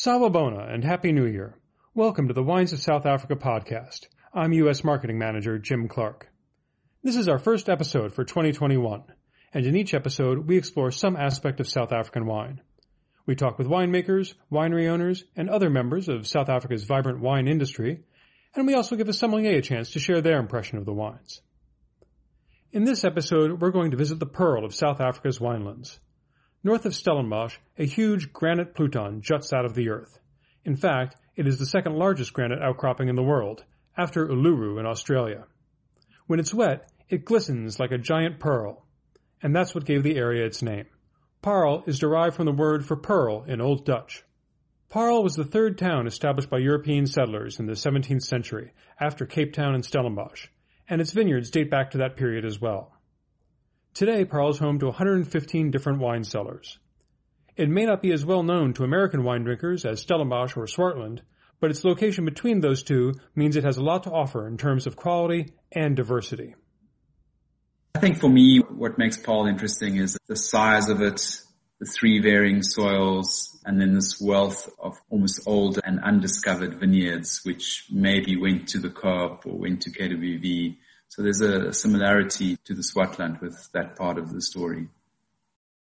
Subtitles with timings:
[0.00, 1.58] Sawubona and Happy New Year.
[1.92, 4.06] Welcome to the Wines of South Africa podcast.
[4.32, 4.84] I'm U.S.
[4.84, 6.30] Marketing Manager Jim Clark.
[7.02, 9.02] This is our first episode for 2021,
[9.52, 12.60] and in each episode we explore some aspect of South African wine.
[13.26, 18.04] We talk with winemakers, winery owners, and other members of South Africa's vibrant wine industry,
[18.54, 21.40] and we also give a sommelier a chance to share their impression of the wines.
[22.70, 25.98] In this episode, we're going to visit the pearl of South Africa's winelands.
[26.64, 30.18] North of Stellenbosch, a huge granite pluton juts out of the earth.
[30.64, 33.64] In fact, it is the second largest granite outcropping in the world,
[33.96, 35.44] after Uluru in Australia.
[36.26, 38.84] When it's wet, it glistens like a giant pearl,
[39.40, 40.86] and that's what gave the area its name.
[41.42, 44.24] Paarl is derived from the word for pearl in Old Dutch.
[44.88, 49.52] Paarl was the third town established by European settlers in the 17th century, after Cape
[49.52, 50.48] Town and Stellenbosch,
[50.88, 52.97] and its vineyards date back to that period as well.
[53.98, 56.78] Today, Paarl is home to 115 different wine cellars.
[57.56, 61.22] It may not be as well known to American wine drinkers as Stellenbosch or Swartland,
[61.58, 64.86] but its location between those two means it has a lot to offer in terms
[64.86, 66.54] of quality and diversity.
[67.96, 71.20] I think for me, what makes Paarl interesting is the size of it,
[71.80, 77.86] the three varying soils, and then this wealth of almost old and undiscovered vineyards, which
[77.90, 80.76] maybe went to the Kaap or went to KWV
[81.08, 84.88] so there's a similarity to the Swartland with that part of the story.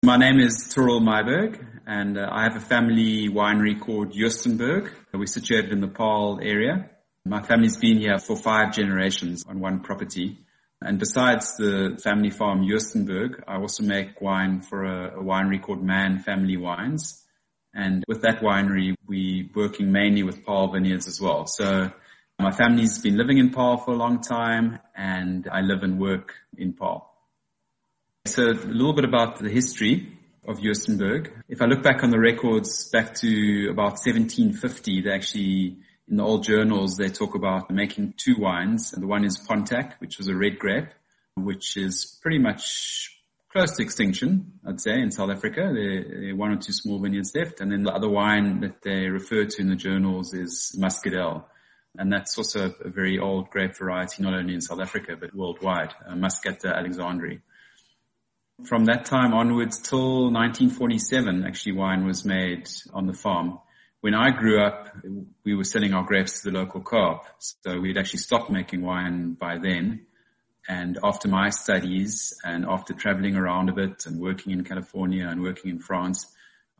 [0.03, 4.91] My name is Tyrrel Myburgh and uh, I have a family winery called Joostenburg.
[5.13, 6.89] We're situated in the Paarl area.
[7.27, 10.39] My family's been here for five generations on one property.
[10.81, 15.83] And besides the family farm Joostenburg, I also make wine for a, a winery called
[15.83, 17.23] Man Family Wines.
[17.75, 21.47] And with that winery, we're working mainly with Paarl vineyards as well.
[21.47, 21.93] So
[22.41, 26.35] my family's been living in Paarl for a long time and I live and work
[26.57, 27.07] in Paarl.
[28.27, 31.31] So a little bit about the history of Joostenburg.
[31.49, 35.79] If I look back on the records back to about 1750, they actually,
[36.09, 38.93] in the old journals, they talk about making two wines.
[38.93, 40.89] And the one is Pontac, which was a red grape,
[41.35, 43.17] which is pretty much
[43.53, 45.71] close to extinction, I'd say, in South Africa.
[45.75, 47.61] There, there are one or two small vineyards left.
[47.61, 51.45] And then the other wine that they refer to in the journals is Muscadel.
[51.99, 55.93] And that's also a very old grape variety, not only in South Africa, but worldwide,
[56.07, 57.41] uh, Muscat Alexandri.
[58.65, 63.59] From that time onwards till 1947, actually wine was made on the farm.
[64.03, 64.97] When I grew up,
[65.45, 67.27] we were selling our grapes to the local co-op.
[67.39, 70.07] So we'd actually stopped making wine by then.
[70.69, 75.43] And after my studies and after traveling around a bit and working in California and
[75.43, 76.27] working in France,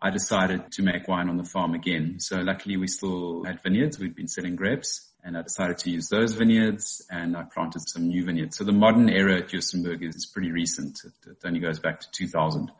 [0.03, 2.21] I decided to make wine on the farm again.
[2.21, 3.99] So luckily we still had vineyards.
[3.99, 8.09] We'd been selling grapes and I decided to use those vineyards and I planted some
[8.09, 8.57] new vineyards.
[8.57, 10.99] So the modern era at Joostenburg is, pretty recent.
[11.27, 12.73] It, only goes back to 2000.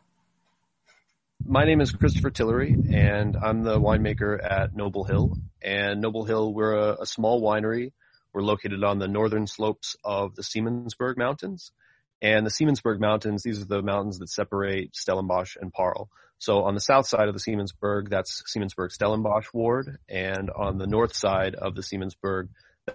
[1.45, 5.37] My name is Christopher Tillery and I'm the winemaker at Noble Hill.
[5.61, 7.91] And Noble Hill, we're a, a small winery.
[8.33, 11.71] We're located on the northern slopes of the Simonsberg Mountains.
[12.19, 16.09] And the Simonsberg Mountains, these are the mountains that separate Stellenbosch and Paarl.
[16.41, 19.99] So on the south side of the Simonsberg, that's Simonsberg Stellenbosch ward.
[20.09, 22.49] And on the north side of the Simonsberg,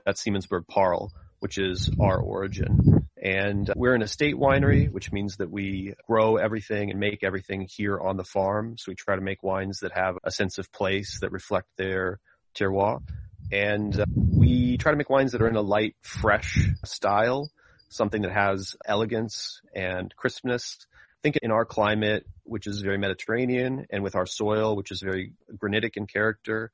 [0.05, 3.07] that's Simonsberg Paarl, which is our origin.
[3.23, 7.97] And we're an estate winery, which means that we grow everything and make everything here
[7.97, 8.79] on the farm.
[8.79, 12.19] So we try to make wines that have a sense of place that reflect their
[12.53, 13.01] terroir.
[13.53, 17.53] And uh, we try to make wines that are in a light, fresh style
[17.89, 20.79] something that has elegance and crispness.
[20.91, 25.03] I think in our climate, which is very Mediterranean, and with our soil, which is
[25.03, 26.71] very granitic in character,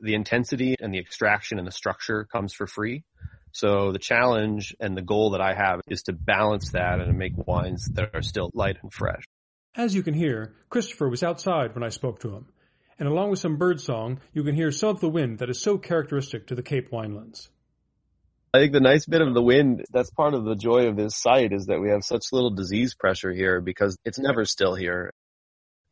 [0.00, 3.04] the intensity and the extraction and the structure comes for free.
[3.52, 7.14] So the challenge and the goal that I have is to balance that and to
[7.14, 9.24] make wines that are still light and fresh.
[9.74, 12.46] As you can hear, Christopher was outside when I spoke to him.
[12.98, 15.78] And along with some birdsong, you can hear some of the wind that is so
[15.78, 17.48] characteristic to the Cape winelands.
[18.52, 21.20] I think the nice bit of the wind, that's part of the joy of this
[21.20, 25.12] site is that we have such little disease pressure here because it's never still here.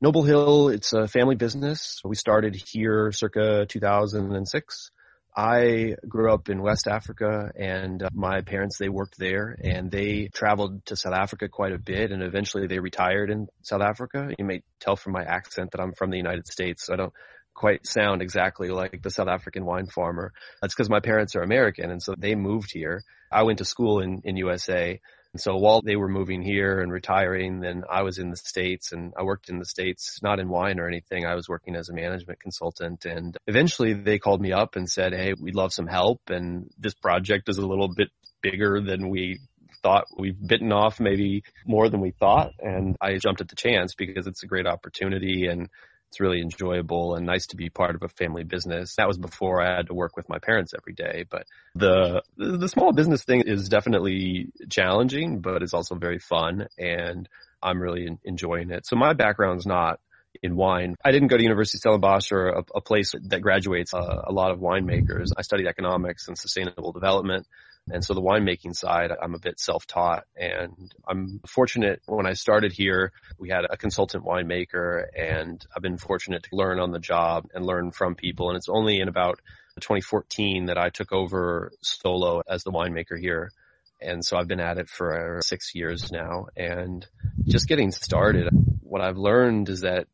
[0.01, 2.01] Noble Hill, it's a family business.
[2.03, 4.91] We started here circa 2006.
[5.37, 10.29] I grew up in West Africa and uh, my parents, they worked there and they
[10.33, 14.31] traveled to South Africa quite a bit and eventually they retired in South Africa.
[14.39, 16.89] You may tell from my accent that I'm from the United States.
[16.89, 17.13] I don't
[17.57, 20.33] quite sound exactly like the South African wine farmer.
[20.61, 23.03] That's because my parents are American and so they moved here.
[23.33, 25.01] I went to school in, in USA.
[25.33, 28.93] And so while they were moving here and retiring, then I was in the States
[28.93, 31.27] and I worked in the States, not in wine or anything.
[31.27, 35.13] I was working as a management consultant and eventually they called me up and said,
[35.13, 36.21] Hey, we'd love some help.
[36.29, 38.09] And this project is a little bit
[38.43, 39.41] bigger than we
[39.83, 42.53] thought we've bitten off maybe more than we thought.
[42.61, 45.69] And I jumped at the chance because it's a great opportunity and
[46.17, 48.95] it's really enjoyable and nice to be part of a family business.
[48.97, 52.69] That was before I had to work with my parents every day, but the the
[52.69, 57.29] small business thing is definitely challenging, but it's also very fun and
[57.63, 58.87] I'm really enjoying it.
[58.87, 60.01] So my background's not
[60.43, 60.97] in wine.
[61.05, 64.33] I didn't go to University of Stellenbosch or a, a place that graduates uh, a
[64.33, 65.29] lot of winemakers.
[65.37, 67.47] I studied economics and sustainable development.
[67.89, 72.73] And so the winemaking side, I'm a bit self-taught and I'm fortunate when I started
[72.73, 77.47] here, we had a consultant winemaker and I've been fortunate to learn on the job
[77.55, 78.49] and learn from people.
[78.49, 79.41] And it's only in about
[79.81, 83.53] 2014 that I took over solo as the winemaker here.
[84.01, 87.07] And so I've been at it for six years now and
[87.47, 88.49] just getting started.
[88.81, 90.09] What I've learned is that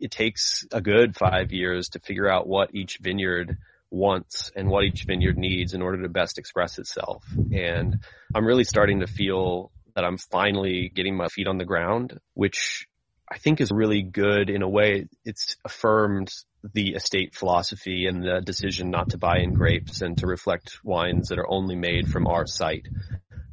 [0.00, 3.56] it takes a good five years to figure out what each vineyard
[3.94, 7.24] wants and what each vineyard needs in order to best express itself.
[7.52, 8.00] And
[8.34, 12.86] I'm really starting to feel that I'm finally getting my feet on the ground, which
[13.30, 15.06] I think is really good in a way.
[15.24, 16.32] It's affirmed
[16.72, 21.28] the estate philosophy and the decision not to buy in grapes and to reflect wines
[21.28, 22.88] that are only made from our site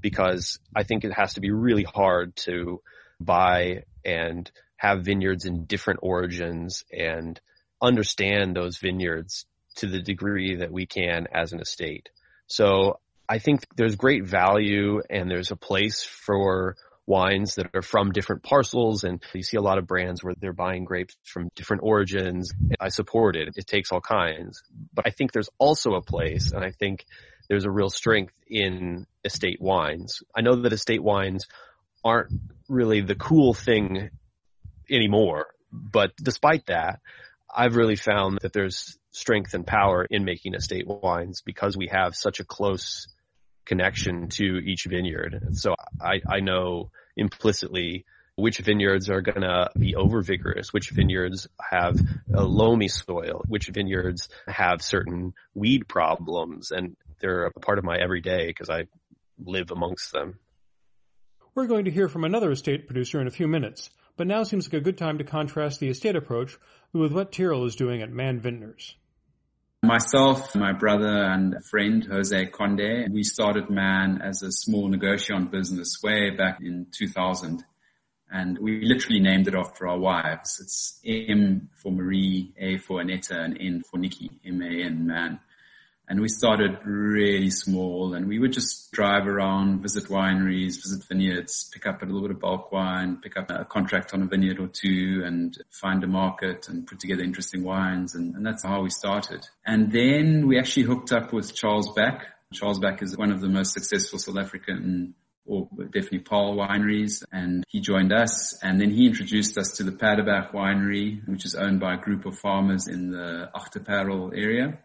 [0.01, 2.81] because I think it has to be really hard to
[3.19, 7.39] buy and have vineyards in different origins and
[7.81, 9.45] understand those vineyards
[9.75, 12.09] to the degree that we can as an estate.
[12.47, 16.75] So I think there's great value and there's a place for
[17.07, 20.53] wines that are from different parcels and you see a lot of brands where they're
[20.53, 22.51] buying grapes from different origins.
[22.79, 23.49] I support it.
[23.55, 24.61] It takes all kinds.
[24.93, 27.05] But I think there's also a place and I think
[27.49, 30.21] there's a real strength in estate wines.
[30.35, 31.47] I know that estate wines
[32.03, 32.31] aren't
[32.69, 34.09] really the cool thing
[34.89, 35.47] anymore.
[35.71, 36.99] But despite that,
[37.53, 42.15] I've really found that there's strength and power in making estate wines because we have
[42.15, 43.07] such a close
[43.65, 45.49] connection to each vineyard.
[45.53, 48.05] So I, I know implicitly
[48.35, 51.99] which vineyards are going to be over vigorous, which vineyards have
[52.33, 57.97] a loamy soil, which vineyards have certain weed problems, and they're a part of my
[57.97, 58.87] everyday because I
[59.37, 60.39] live amongst them.
[61.53, 64.67] We're going to hear from another estate producer in a few minutes, but now seems
[64.67, 66.57] like a good time to contrast the estate approach
[66.93, 68.95] with what Tyrrel is doing at Man Vintners.
[69.83, 75.97] Myself, my brother and friend Jose Conde, we started Man as a small negociant business
[76.03, 77.65] way back in 2000.
[78.31, 80.59] And we literally named it after our wives.
[80.61, 85.39] It's M for Marie, A for Anetta, and N for Nikki, M-A-N, man.
[86.11, 91.71] And we started really small and we would just drive around, visit wineries, visit vineyards,
[91.73, 94.59] pick up a little bit of bulk wine, pick up a contract on a vineyard
[94.59, 98.13] or two and find a market and put together interesting wines.
[98.13, 99.47] And, and that's how we started.
[99.65, 102.25] And then we actually hooked up with Charles Back.
[102.51, 105.15] Charles Back is one of the most successful South African
[105.45, 109.91] or definitely Paarl wineries and he joined us and then he introduced us to the
[109.91, 114.77] Perdeberg winery which is owned by a group of farmers in the Agter-Paarl area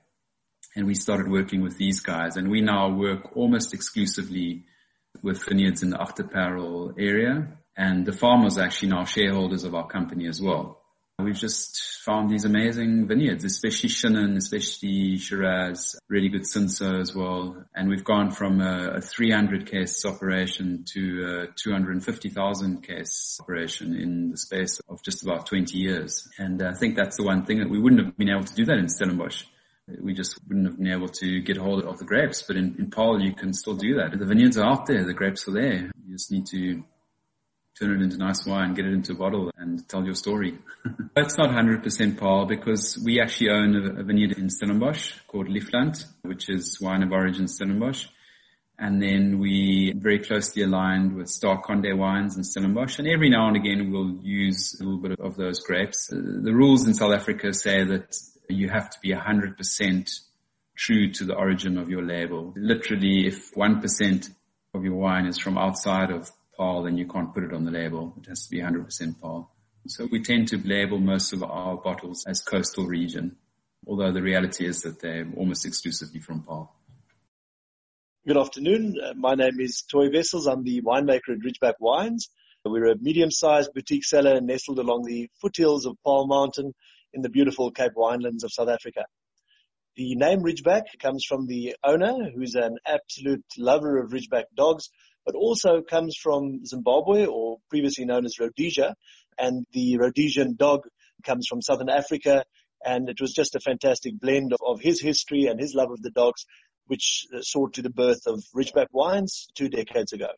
[0.76, 4.64] and we started working with these guys and we now work almost exclusively
[5.23, 9.87] with vineyards in the Agter-Paarl area and the farmers are actually now shareholders of our
[9.87, 10.82] company as well.
[11.19, 17.64] We've just found these amazing vineyards, especially Chenin, especially Shiraz, really good Cinsault as well.
[17.75, 24.30] And we've gone from a, a 300 case operation to a 250,000 case operation in
[24.30, 26.28] the space of just about 20 years.
[26.38, 28.66] And I think that's the one thing that we wouldn't have been able to do
[28.66, 29.45] that in Stellenbosch
[30.00, 32.43] we just wouldn't have been able to get hold of the grapes.
[32.43, 34.19] But in, in Paarl, you can still do that.
[34.19, 35.05] The vineyards are out there.
[35.05, 35.90] The grapes are there.
[36.05, 36.83] You just need to
[37.78, 40.59] turn it into nice wine, get it into a bottle and tell your story.
[41.14, 46.05] That's not 100% Paarl because we actually own a, a vineyard in Stellenbosch called Liefland,
[46.23, 48.07] which is wine of origin Stellenbosch.
[48.78, 52.99] And then we very closely aligned with Stark-Condé wines in Stellenbosch.
[52.99, 56.11] And every now and again we'll use a little bit of those grapes.
[56.12, 58.14] Uh, the rules in South Africa say that
[58.48, 60.20] you have to be 100%
[60.76, 62.52] true to the origin of your label.
[62.56, 64.30] Literally, if 1%
[64.74, 67.70] of your wine is from outside of Paarl, then you can't put it on the
[67.70, 68.14] label.
[68.18, 69.50] It has to be 100% Paarl.
[69.88, 73.36] So we tend to label most of our bottles as coastal region,
[73.86, 76.72] although the reality is that they're almost exclusively from Paarl.
[78.26, 78.96] Good afternoon.
[79.00, 80.48] Uh, my name is Toit Wessels.
[80.48, 82.28] I'm the winemaker at Ridgeback Wines.
[82.64, 86.74] We're a medium-sized boutique cellar nestled along the foothills of Paarl Mountain
[87.16, 89.04] in the beautiful Cape Winelands of South Africa.
[89.96, 94.90] The name Ridgeback comes from the owner, who's an absolute lover of Ridgeback dogs,
[95.25, 98.94] but also comes from Zimbabwe, or previously known as Rhodesia,
[99.38, 100.80] and the Rhodesian dog
[101.25, 102.44] comes from Southern Africa,
[102.85, 106.02] and it was just a fantastic blend of, of his history and his love of
[106.02, 106.44] the dogs,
[106.87, 110.28] which uh, saw to the birth of Ridgeback Wines two decades ago.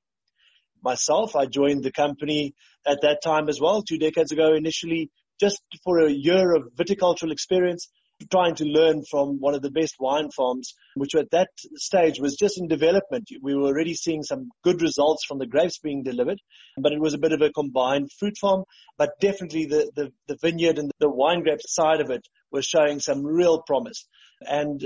[0.85, 2.55] Myself, I joined the company
[2.87, 7.33] at that time as well, two decades ago, initially just for a year of viticultural
[7.33, 7.89] experience,
[8.31, 12.37] trying to learn from one of the best wine farms, which at that stage was
[12.37, 13.29] just in development.
[13.41, 16.41] We were already seeing some good results from the grapes being delivered,
[16.77, 18.65] but it was a bit of a combined fruit farm.
[18.97, 22.99] But definitely the, the, the vineyard and the wine grape side of it was showing
[22.99, 24.09] some real promise.
[24.41, 24.81] And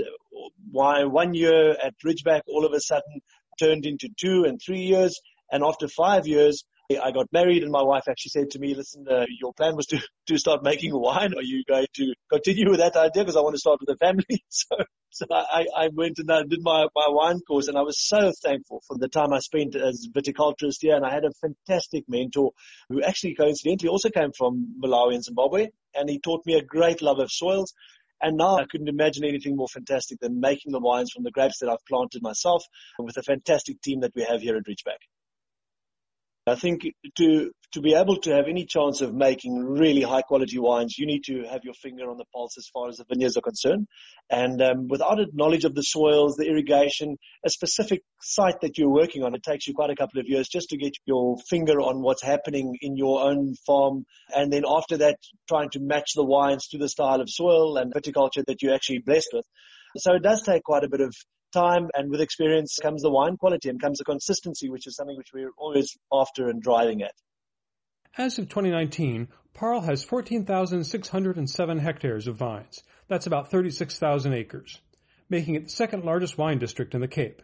[0.71, 3.21] why one year at Ridgeback all of a sudden
[3.59, 5.19] turned into two and three years.
[5.51, 9.05] And after five years, I got married and my wife actually said to me, listen,
[9.09, 11.33] uh, your plan was to, to start making wine.
[11.33, 13.23] Are you going to continue with that idea?
[13.23, 14.25] Because I want to start with a family.
[14.49, 14.77] So,
[15.09, 18.31] so I, I went and I did my, my wine course and I was so
[18.43, 20.95] thankful for the time I spent as viticulturist here.
[20.95, 22.51] And I had a fantastic mentor
[22.89, 25.67] who actually coincidentally also came from Malawi and Zimbabwe.
[25.95, 27.73] And he taught me a great love of soils.
[28.21, 31.59] And now I couldn't imagine anything more fantastic than making the wines from the grapes
[31.59, 32.63] that I've planted myself
[32.99, 35.01] with a fantastic team that we have here at Ridgeback.
[36.45, 36.81] I think
[37.17, 41.07] to to be able to have any chance of making really high quality wines, you
[41.07, 43.87] need to have your finger on the pulse as far as the vineyards are concerned.
[44.29, 48.93] And um, without a knowledge of the soils, the irrigation, a specific site that you're
[48.93, 51.81] working on, it takes you quite a couple of years just to get your finger
[51.81, 54.05] on what's happening in your own farm.
[54.35, 57.91] And then after that, trying to match the wines to the style of soil and
[57.91, 59.45] viticulture that you're actually blessed with.
[59.97, 61.15] So it does take quite a bit of
[61.53, 65.15] time and with experience comes the wine quality and comes the consistency, which is something
[65.15, 67.13] which we're always after and driving at.
[68.17, 72.83] As of 2019, Paarl has 14,607 hectares of vines.
[73.07, 74.81] That's about 36,000 acres,
[75.29, 77.41] making it the second largest wine district in the Cape.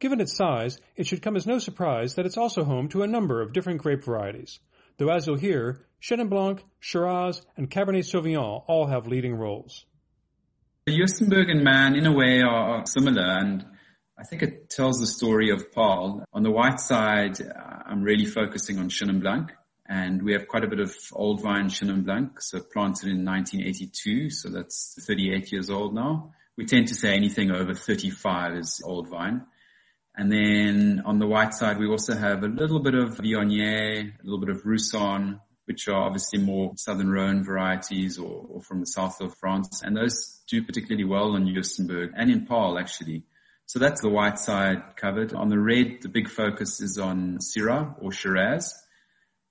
[0.00, 3.06] Given its size, it should come as no surprise that it's also home to a
[3.06, 4.58] number of different grape varieties,
[4.96, 9.84] though as you'll hear, Chenin Blanc, Shiraz, and Cabernet Sauvignon all have leading roles.
[10.88, 13.66] Joostenburg and Man, in a way, are, similar, and
[14.18, 16.24] I think it tells the story of Paarl.
[16.32, 19.52] On the white side, uh, I'm really focusing on Chenin Blanc,
[19.86, 24.30] and we have quite a bit of old vine Chenin Blanc, so planted in 1982,
[24.30, 26.32] so that's 38 years old now.
[26.56, 29.42] We tend to say anything over 35 is old vine.
[30.16, 34.24] And then on the white side, we also have a little bit of Viognier, a
[34.24, 38.86] little bit of Roussanne, which are obviously more southern Rhone varieties or, or, from the
[38.86, 39.82] south of France.
[39.84, 43.22] And those do particularly well on Joostenburg and in Paarl actually.
[43.66, 45.32] So that's the white side covered.
[45.32, 48.74] On the red, the big focus is on Syrah or Shiraz.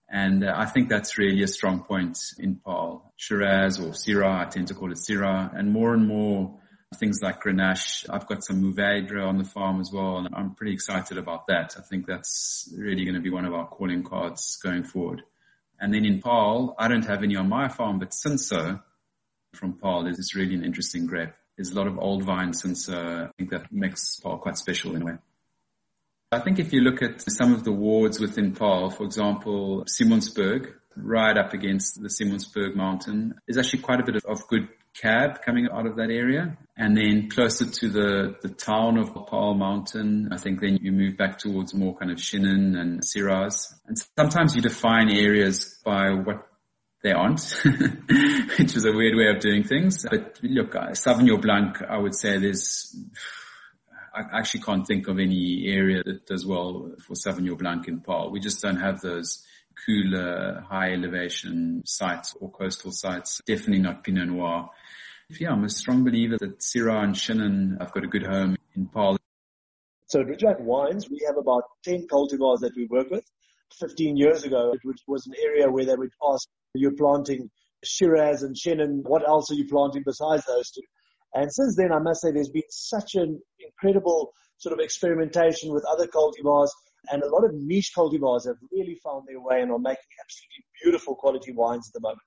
[0.10, 3.14] And uh, I think that's really a strong point in Paarl.
[3.16, 5.58] Shiraz or Syrah, I tend to call it Syrah.
[5.58, 6.60] And more and more
[6.98, 8.10] things like Grenache.
[8.10, 10.18] I've got some Mourvedre on the farm as well.
[10.18, 11.76] And I'm pretty excited about that.
[11.78, 15.24] I think that's really going to be one of our calling cards going forward.
[15.80, 18.82] And then in Paarl, I don't have any on my farm, but Cinsault
[19.54, 21.32] from Paarl is really an interesting grape.
[21.56, 23.28] There's a lot of old vine Cinsault.
[23.28, 25.14] I think that makes Paarl quite special in a way.
[26.32, 30.74] I think if you look at some of the wards within Paarl, for example, Simonsberg,
[30.96, 35.42] right up against the Simonsberg mountain, is actually quite a bit of, of good cab
[35.42, 36.58] coming out of that area.
[36.78, 41.18] And then closer to the, the town of Paarl Mountain, I think then you move
[41.18, 43.74] back towards more kind of Chenin and Syrahs.
[43.86, 46.48] And sometimes you define areas by what
[47.04, 50.06] they aren't, which is a weird way of doing things.
[50.10, 52.96] But look, uh, Sauvignon Blanc, I would say there's,
[54.14, 58.32] I actually can't think of any area that does well for Sauvignon Blanc in Paarl.
[58.32, 59.46] We just don't have those
[59.86, 63.42] cooler, high elevation sites or coastal sites.
[63.46, 64.70] Definitely not Pinot Noir.
[65.30, 68.88] Yeah, I'm a strong believer that Syrah and Chenin have got a good home in
[68.88, 69.18] Paarl.
[70.08, 73.24] So at Ridgeback Wines, we have about 10 cultivars that we work with.
[73.80, 77.52] 15 years ago, it was an area where they would ask, you're planting
[77.84, 80.82] Shiraz and Chenin, what else are you planting besides those two?
[81.34, 85.86] And since then, I must say there's been such an incredible sort of experimentation with
[85.86, 86.70] other cultivars
[87.12, 90.66] and a lot of niche cultivars have really found their way and are making absolutely
[90.84, 92.22] beautiful quality wines at the moment.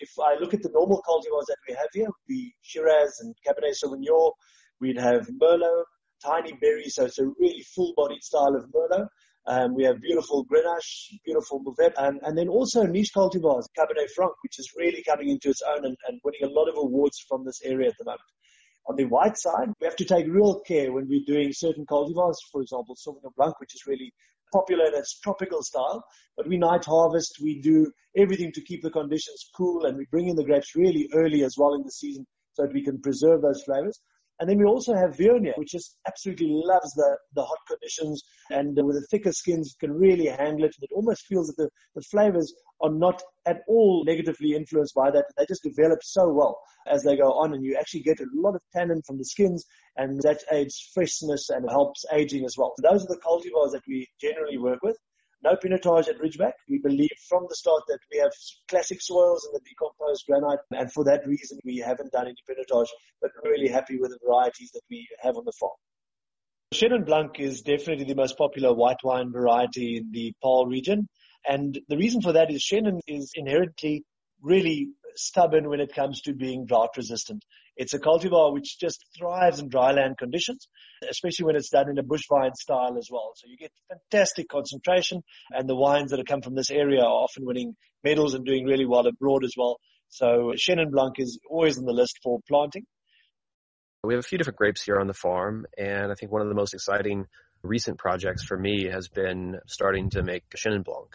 [0.00, 3.74] If I look at the normal cultivars that we have here, the Shiraz and Cabernet
[3.82, 4.32] Sauvignon,
[4.80, 5.84] we'd have Merlot,
[6.24, 9.06] tiny berries, so it's a really full-bodied style of Merlot.
[9.48, 14.32] Um, we have beautiful Grenache, beautiful Mourvedre, and, and then also niche cultivars, Cabernet Franc,
[14.42, 17.44] which is really coming into its own and, and winning a lot of awards from
[17.44, 18.20] this area at the moment.
[18.88, 22.36] On the white side, we have to take real care when we're doing certain cultivars,
[22.52, 24.12] for example, Sauvignon Blanc, which is really
[24.52, 26.04] popular in its tropical style.
[26.36, 30.28] But we night harvest, we do everything to keep the conditions cool, and we bring
[30.28, 33.42] in the grapes really early as well in the season so that we can preserve
[33.42, 34.00] those flavors.
[34.38, 38.76] And then we also have Viognier, which just absolutely loves the, the hot conditions and
[38.76, 40.74] with the thicker skins can really handle it.
[40.82, 42.52] It almost feels that the, the flavors
[42.82, 45.24] are not at all negatively influenced by that.
[45.38, 48.54] They just develop so well as they go on and you actually get a lot
[48.54, 49.64] of tannin from the skins
[49.96, 52.74] and that aids freshness and helps aging as well.
[52.76, 54.96] So those are the cultivars that we generally work with.
[55.46, 56.52] No pinotage at Ridgeback.
[56.68, 58.32] We believe from the start that we have
[58.68, 62.88] classic soils and the decomposed granite, and for that reason we haven't done any pinotage,
[63.20, 65.78] but we're really happy with the varieties that we have on the farm.
[66.74, 71.08] Chenin Blanc is definitely the most popular white wine variety in the Paarl region.
[71.48, 74.04] And the reason for that is Chenin is inherently
[74.42, 77.44] really stubborn when it comes to being drought resistant.
[77.76, 80.66] It's a cultivar which just thrives in dryland conditions,
[81.08, 83.32] especially when it's done in a bush vine style as well.
[83.36, 87.04] So you get fantastic concentration and the wines that have come from this area are
[87.24, 89.78] often winning medals and doing really well abroad as well.
[90.08, 92.86] So Chenin Blanc is always on the list for planting.
[94.04, 96.48] We have a few different grapes here on the farm and I think one of
[96.48, 97.26] the most exciting
[97.62, 101.08] recent projects for me has been starting to make Chenin Blanc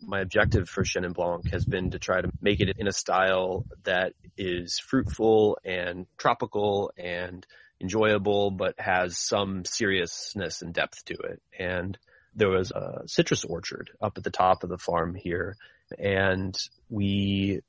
[0.00, 3.66] my objective for Chenin Blanc has been to try to make it in a style
[3.84, 7.46] that is fruitful and tropical and
[7.80, 11.42] enjoyable, but has some seriousness and depth to it.
[11.58, 11.98] And
[12.34, 15.56] there was a citrus orchard up at the top of the farm here,
[15.98, 16.56] and
[16.88, 17.60] we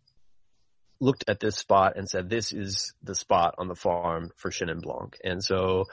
[1.00, 4.82] looked at this spot and said, this is the spot on the farm for Chenin
[4.82, 5.18] Blanc.
[5.24, 5.86] And so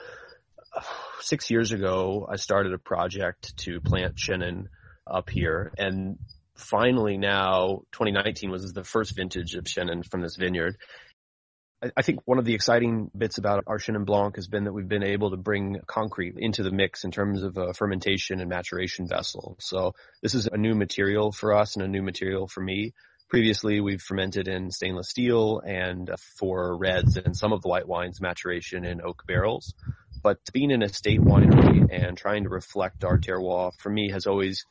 [0.75, 0.81] uh,
[1.21, 4.65] six years ago, I started a project to plant Chenin
[5.09, 5.71] up here.
[5.77, 6.17] And
[6.55, 10.77] finally now, 2019 was the first vintage of Chenin from this vineyard.
[11.95, 14.87] I think one of the exciting bits about our Chenin Blanc has been that we've
[14.87, 19.07] been able to bring concrete into the mix in terms of a fermentation and maturation
[19.07, 19.57] vessel.
[19.59, 22.93] So this is a new material for us and a new material for me.
[23.29, 26.09] Previously, we've fermented in stainless steel and
[26.39, 29.75] for reds and some of the white wines maturation in oak barrels.
[30.23, 34.65] But being an estate winery and trying to reflect our terroir for me has always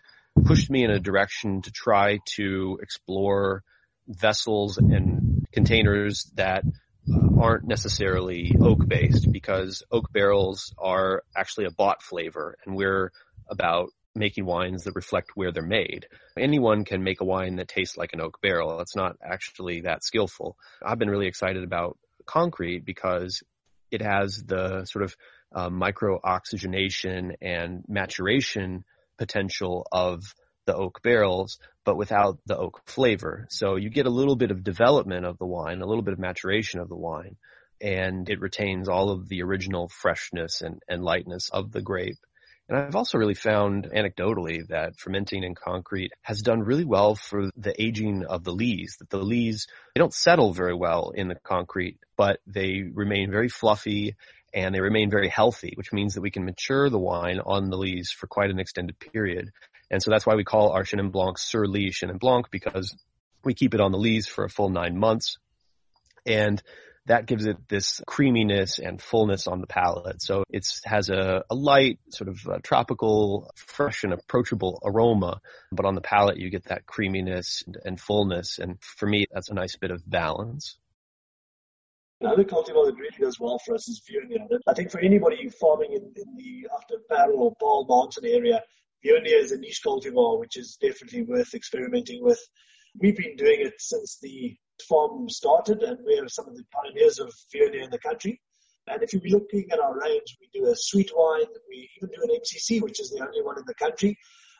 [0.44, 3.62] pushed me in a direction to try to explore
[4.08, 6.64] vessels and containers that
[7.12, 13.10] uh, aren't necessarily oak based because oak barrels are actually a bought flavor and we're
[13.48, 16.06] about making wines that reflect where they're made.
[16.38, 18.80] Anyone can make a wine that tastes like an oak barrel.
[18.80, 20.56] It's not actually that skillful.
[20.84, 23.42] I've been really excited about concrete because
[23.90, 25.16] it has the sort of
[25.54, 28.84] uh, micro oxygenation and maturation
[29.18, 30.34] potential of
[30.66, 33.46] the oak barrels, but without the oak flavor.
[33.50, 36.18] So you get a little bit of development of the wine, a little bit of
[36.18, 37.36] maturation of the wine,
[37.80, 42.18] and it retains all of the original freshness and, and lightness of the grape.
[42.68, 47.50] And I've also really found anecdotally that fermenting in concrete has done really well for
[47.56, 51.36] the aging of the lees, that the lees, they don't settle very well in the
[51.36, 54.16] concrete, but they remain very fluffy
[54.56, 57.76] and they remain very healthy, which means that we can mature the wine on the
[57.76, 59.50] lees for quite an extended period.
[59.90, 62.96] And so that's why we call our Chenin Blanc Sur Lie Chenin Blanc because
[63.44, 65.36] we keep it on the lees for a full nine months.
[66.24, 66.60] And
[67.04, 70.22] that gives it this creaminess and fullness on the palate.
[70.22, 75.40] So it has a, a light, sort of uh, tropical, fresh and approachable aroma,
[75.70, 78.58] but on the palate you get that creaminess and, and fullness.
[78.58, 80.78] And for me, that's a nice bit of balance.
[82.20, 84.58] Another cultivar that really does well for us is Viognier.
[84.66, 88.62] I think for anybody farming in, in the After Paarl or Paarl Mountain area,
[89.04, 92.40] Viognier is a niche cultivar which is definitely worth experimenting with.
[92.98, 94.56] We've been doing it since the
[94.88, 98.40] farm started and we are some of the pioneers of Viognier in the country.
[98.86, 102.22] And if you're looking at our range, we do a sweet wine, we even do
[102.22, 104.16] an MCC, which is the only one in the country.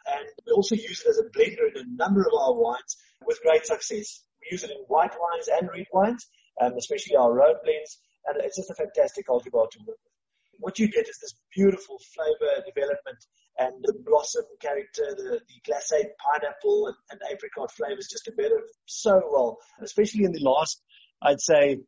[0.07, 3.41] And we also use it as a blender in a number of our wines with
[3.41, 4.25] great success.
[4.43, 6.27] We use it in white wines and red wines
[6.61, 10.13] um, especially our road blends, and it's just a fantastic cultivar to work with.
[10.59, 13.19] What you get is this beautiful flavor development
[13.59, 19.21] and the blossom character, the, the glacé pineapple and, and apricot flavors just develop so
[19.31, 20.81] well, especially in the last,
[21.23, 21.81] I'd say,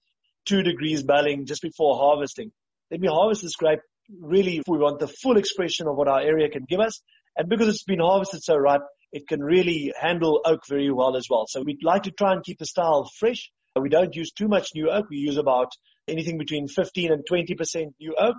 [0.45, 2.53] two degrees Balling just before harvesting.
[2.91, 3.81] Then we harvest this grape
[4.21, 7.01] really if we want the full expression of what our area can give us.
[7.37, 11.27] And because it's been harvested so ripe, it can really handle oak very well as
[11.31, 11.47] well.
[11.49, 14.69] So we'd like to try and keep the style fresh we don't use too much
[14.75, 15.09] new oak.
[15.11, 15.73] We use about
[16.07, 18.37] anything between 15 and 20% new oak.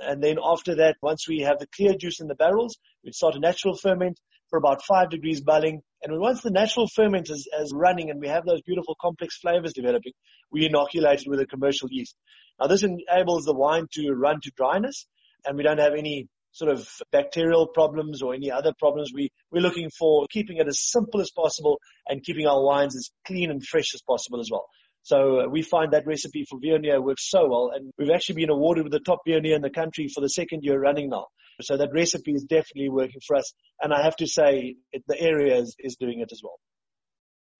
[0.00, 3.34] And then after that, once we have the clear juice in the barrels, we start
[3.34, 5.82] a natural ferment for about five degrees Balling.
[6.02, 9.72] And once the natural ferment is, is running and we have those beautiful complex flavors
[9.72, 10.12] developing,
[10.50, 12.14] we inoculate it with a commercial yeast.
[12.60, 15.06] Now this enables the wine to run to dryness
[15.44, 19.12] and we don't have any sort of bacterial problems or any other problems.
[19.14, 23.10] We, we're looking for keeping it as simple as possible and keeping our wines as
[23.26, 24.66] clean and fresh as possible as well.
[25.02, 28.50] So uh, we find that recipe for Viognier works so well and we've actually been
[28.50, 31.26] awarded with the top Viognier in the country for the second year running now.
[31.60, 35.18] So that recipe is definitely working for us and I have to say it, the
[35.18, 36.58] area is, is doing it as well.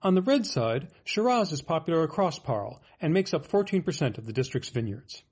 [0.01, 4.33] On the red side, Shiraz is popular across Paarl and makes up 14% of the
[4.33, 5.25] district's vineyards.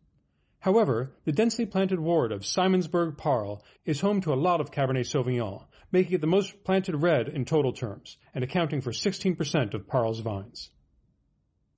[0.67, 5.07] However, the densely planted ward of Simonsberg Paarl is home to a lot of Cabernet
[5.07, 9.87] Sauvignon, making it the most planted red in total terms and accounting for 16% of
[9.87, 10.71] Paarl's vines.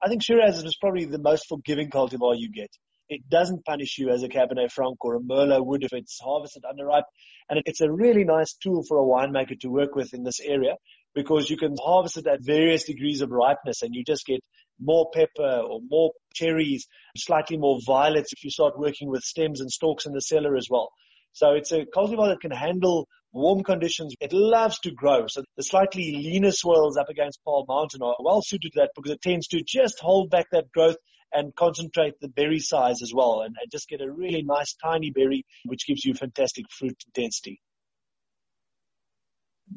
[0.03, 2.71] I think Shiraz is probably the most forgiving cultivar you get.
[3.11, 6.63] It doesn't punish you as a Cabernet Franc or a Merlot would if it's harvested
[6.63, 7.03] underripe.
[7.51, 10.77] And it's a really nice tool for a winemaker to work with in this area
[11.15, 14.41] because you can harvest it at various degrees of ripeness and you just get
[14.81, 16.87] more pepper or more cherries,
[17.17, 20.69] slightly more violets if you start working with stems and stalks in the cellar as
[20.71, 20.91] well.
[21.33, 24.15] So it's a cultivar that can handle warm conditions.
[24.21, 25.27] It loves to grow.
[25.29, 29.13] So the slightly leaner soils up against Paarl Mountain are well suited to that because
[29.13, 30.97] it tends to just hold back that growth
[31.33, 35.11] and concentrate the berry size as well and, and just get a really nice tiny
[35.11, 37.61] berry which gives you fantastic fruit density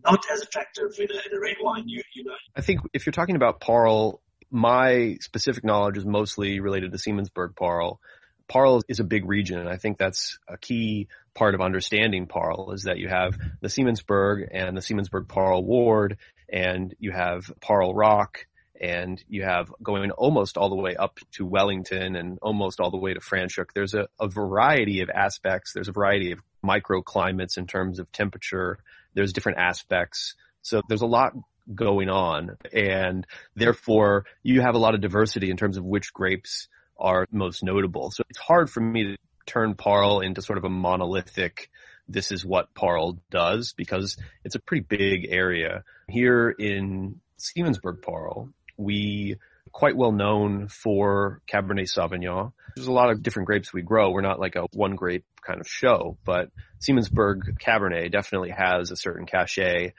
[0.04, 2.34] not as attractive in a, in a red wine, you, you know.
[2.56, 7.56] I think if you're talking about Paarl, my specific knowledge is mostly related to Simonsberg
[7.56, 8.00] Paarl.
[8.48, 12.72] Paarl is a big region, and I think that's a key part of understanding Paarl
[12.74, 16.18] is that you have the Simonsberg and the Simonsberg Paarl Ward,
[16.52, 18.46] and you have Paarl Rock,
[18.80, 22.98] and you have going almost all the way up to Wellington and almost all the
[22.98, 23.68] way to Franschhoek.
[23.74, 25.72] There's a, a variety of aspects.
[25.72, 28.80] There's a variety of microclimates in terms of temperature.
[29.14, 30.36] There's different aspects.
[30.64, 31.34] So there's a lot
[31.74, 36.68] going on and therefore you have a lot of diversity in terms of which grapes
[37.00, 38.12] are most notable.
[38.12, 41.70] So it's hard for me to turn Paarl into sort of a monolithic
[42.12, 45.84] this is what Paarl does because it's a pretty big area.
[46.10, 49.38] Here in Simonsberg Paarl, we
[49.72, 52.52] quite well known for Cabernet Sauvignon.
[52.76, 54.12] There's a lot of different grapes we grow.
[54.12, 58.96] We're not like a one grape kind of show, but Simonsberg Cabernet definitely has a
[58.96, 59.94] certain cachet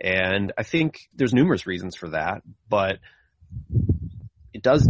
[0.00, 2.98] and I think there's numerous reasons for that, but
[4.52, 4.88] it does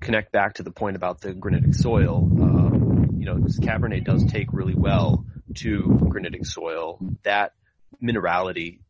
[0.00, 2.28] connect back to the point about the granitic soil.
[2.40, 5.24] Um, you know, this Cabernet does take really well
[5.56, 6.98] to granitic soil.
[7.22, 7.52] That
[8.02, 8.80] minerality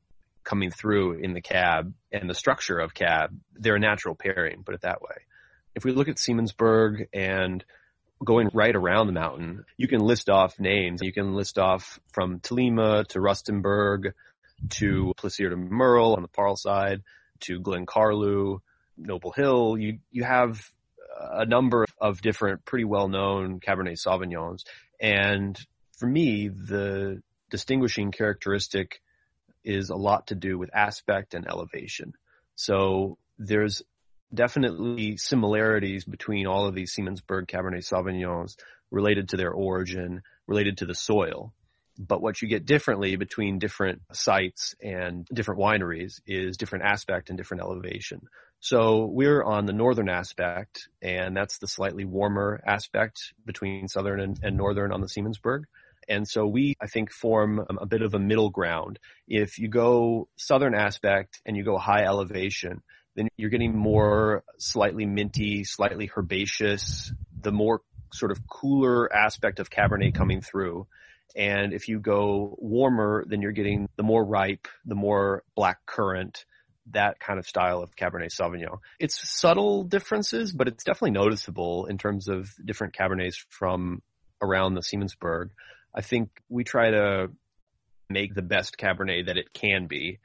[0.45, 4.75] coming through in the cab and the structure of cab, they're a natural pairing, put
[4.75, 5.17] it that way.
[5.75, 7.65] If we look at Simonsberg and
[8.25, 11.01] going right around the mountain, you can list off names.
[11.03, 14.13] You can list off from Thelema to Rustenburg
[14.71, 17.03] to Plaisir de Merle on the Paarl side,
[17.41, 18.61] to Glen Carlou,
[18.97, 19.77] Noble Hill.
[19.79, 20.63] You you have
[21.19, 24.65] a number of different pretty well known Cabernet Sauvignons,
[25.01, 25.59] and
[25.99, 29.01] for me, the distinguishing characteristic
[29.65, 32.15] is a lot to do with aspect and elevation.
[32.55, 33.83] So there's
[34.33, 38.57] definitely similarities between all of these Simonsberg Cabernet Sauvignons
[38.91, 41.53] related to their origin, related to the soil.
[42.03, 47.37] But what you get differently between different sites and different wineries is different aspect and
[47.37, 48.23] different elevation.
[48.59, 54.39] So we're on the northern aspect, and that's the slightly warmer aspect between southern and,
[54.43, 55.65] and northern on the Simonsberg.
[56.09, 58.99] And so we, I think, form um, a bit of a middle ground.
[59.29, 62.83] If you go southern aspect and you go high elevation,
[63.15, 67.83] then you're getting more slightly minty, slightly herbaceous, the more
[68.13, 70.87] sort of cooler aspect of Cabernet coming through.
[71.37, 76.45] And if you go warmer, then you're getting the more ripe, the more black currant,
[76.93, 78.79] that kind of style of Cabernet Sauvignon.
[78.99, 84.03] It's subtle differences, but it's definitely noticeable in terms of different Cabernets from
[84.43, 85.51] around the Simonsberg.
[85.95, 87.31] I think we try to
[88.09, 90.19] make the best Cabernet that it can be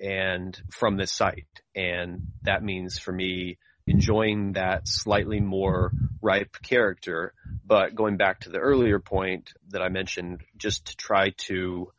[0.00, 1.46] and from this site.
[1.74, 7.32] And that means for me, enjoying that slightly more ripe character.
[7.64, 11.92] But going back to the earlier point that I mentioned, just to try to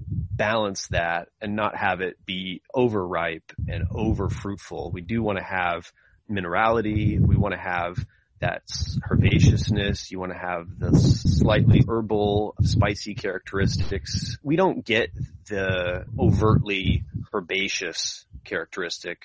[0.00, 4.90] balance that and not have it be overripe and over fruitful.
[4.92, 5.90] We do want to have
[6.30, 7.18] minerality.
[7.20, 8.04] We want to have
[8.40, 8.62] that
[9.08, 10.10] herbaceousness.
[10.10, 14.36] You want to have the slightly herbal, spicy characteristics.
[14.42, 15.10] We don't get
[15.48, 19.22] the overtly herbaceous characteristic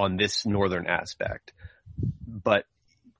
[0.00, 1.52] on this northern aspect.
[2.26, 2.64] But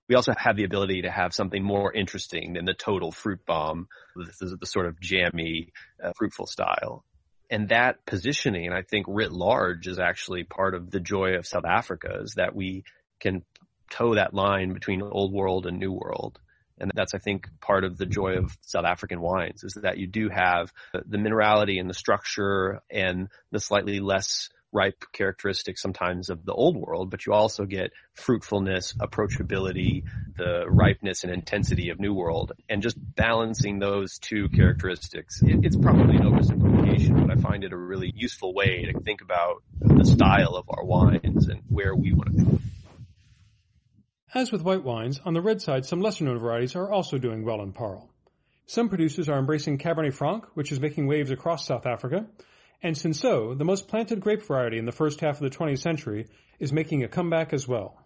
[0.09, 3.87] we also have the ability to have something more interesting than the total fruit bomb.
[4.16, 7.05] This is the sort of jammy, uh, fruitful style.
[7.51, 11.64] And that positioning, I think writ large is actually part of the joy of South
[11.64, 12.85] Africa is that we
[13.21, 13.43] can
[13.90, 16.38] toe that line between old world and new world.
[16.79, 20.07] And that's, I think, part of the joy of South African wines is that you
[20.07, 26.45] do have the minerality and the structure and the slightly less ripe characteristics sometimes of
[26.45, 30.05] the old world, but you also get fruitfulness, approachability,
[30.37, 35.43] the ripeness and intensity of new world, and just balancing those two characteristics.
[35.43, 39.23] It, it's probably an oversimplification, but I find it a really useful way to think
[39.23, 42.59] about the style of our wines and where we want to go.
[44.33, 47.45] As with white wines, on the red side some lesser known varieties are also doing
[47.45, 48.09] well in Paarl.
[48.67, 52.29] Some producers are embracing Cabernet Franc, which is making waves across South Africa,
[52.83, 56.27] and Cinsault, the most planted grape variety in the first half of the 20th century,
[56.59, 57.99] is making a comeback as well.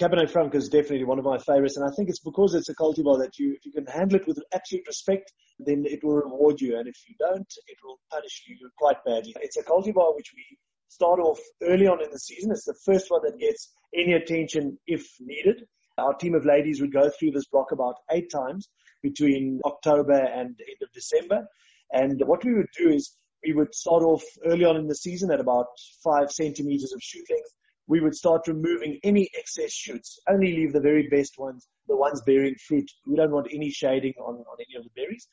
[0.00, 2.74] Cabernet Franc is definitely one of my favorites, and I think it's because it's a
[2.74, 6.60] cultivar that you, if you can handle it with absolute respect, then it will reward
[6.60, 9.34] you, and if you don't, it will punish you quite badly.
[9.40, 10.56] It's a cultivar which we
[10.88, 12.52] start off early on in the season.
[12.52, 15.66] It's the first one that gets any attention if needed.
[15.98, 18.68] Our team of ladies would go through this block about eight times
[19.02, 21.48] between October and end of December.
[21.92, 25.30] And what we would do is we would start off early on in the season
[25.30, 25.66] at about
[26.02, 27.52] five centimeters of shoot length
[27.88, 32.22] we would start removing any excess shoots, only leave the very best ones, the ones
[32.26, 32.88] bearing fruit.
[33.06, 35.26] We don't want any shading on, on any of the berries.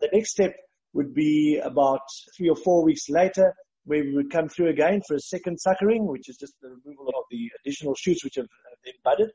[0.00, 0.54] The next step
[0.92, 2.02] would be about
[2.36, 6.06] three or four weeks later, where we would come through again for a second suckering,
[6.06, 8.46] which is just the removal of the additional shoots which have,
[8.84, 9.30] have budded.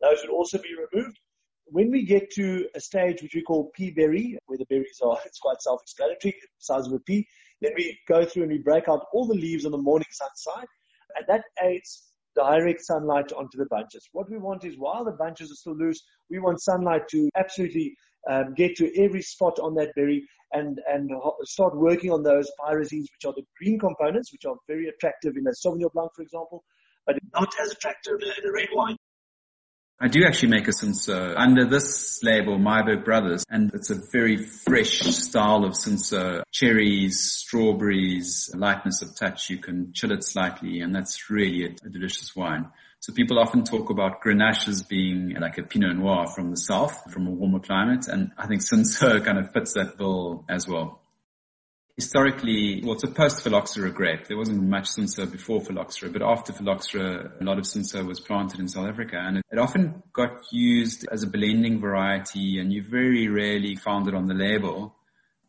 [0.00, 1.18] Those would also be removed.
[1.66, 5.18] When we get to a stage which we call pea berry, where the berries are,
[5.26, 7.26] it's quite self-explanatory, size of a pea,
[7.62, 10.28] then we go through and we break out all the leaves on the morning sun
[10.34, 10.66] side,
[11.16, 14.08] and that aids direct sunlight onto the bunches.
[14.12, 17.94] What we want is while the bunches are still loose, we want sunlight to absolutely
[18.30, 21.10] um, get to every spot on that berry and, and
[21.42, 25.46] start working on those pyrazines, which are the green components, which are very attractive in
[25.46, 26.64] a Sauvignon Blanc, for example,
[27.06, 28.96] but not as attractive in a red wine.
[30.04, 34.36] I do actually make a Cinsault under this label, Myburgh Brothers, and it's a very
[34.36, 36.42] fresh style of Cinsault.
[36.50, 39.48] Cherries, strawberries, lightness of touch.
[39.48, 42.68] You can chill it slightly, and that's really a, a delicious wine.
[42.98, 47.12] So people often talk about Grenache as being like a Pinot Noir from the south,
[47.12, 51.01] from a warmer climate, and I think Cinsault kind of fits that bill as well
[51.96, 54.26] historically, well, it's a post-phylloxera grape.
[54.26, 58.60] There wasn't much Cinsault before phylloxera, but after phylloxera, a lot of Cinsault was planted
[58.60, 62.82] in South Africa and it, it, often got used as a blending variety and you
[62.82, 64.94] very rarely found it on the label.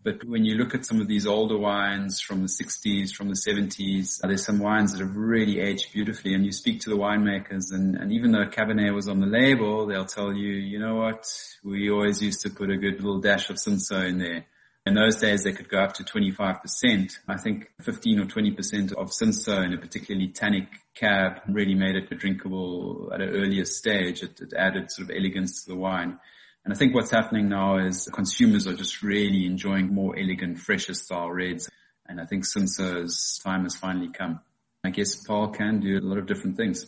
[0.03, 3.35] But when you look at some of these older wines from the 60s, from the
[3.35, 7.71] 70s, there's some wines that have really aged beautifully and you speak to the winemakers
[7.71, 11.25] and, and even though Cabernet was on the label, they'll tell you, you know what,
[11.63, 14.45] we always used to put a good little dash of Cinsault in there.
[14.85, 17.17] In those days, they could go up to 25%.
[17.27, 22.09] I think 15 or 20% of Cinsault in a particularly tannic cab really made it
[22.19, 24.23] drinkable at an earlier stage.
[24.23, 26.19] It, it added sort of elegance to the wine.
[26.65, 30.93] And I think what's happening now is consumers are just really enjoying more elegant, fresher
[30.93, 31.69] style reds.
[32.05, 34.41] And I think Cinsault's time has finally come.
[34.83, 36.85] I guess Paarl can do a lot of different things.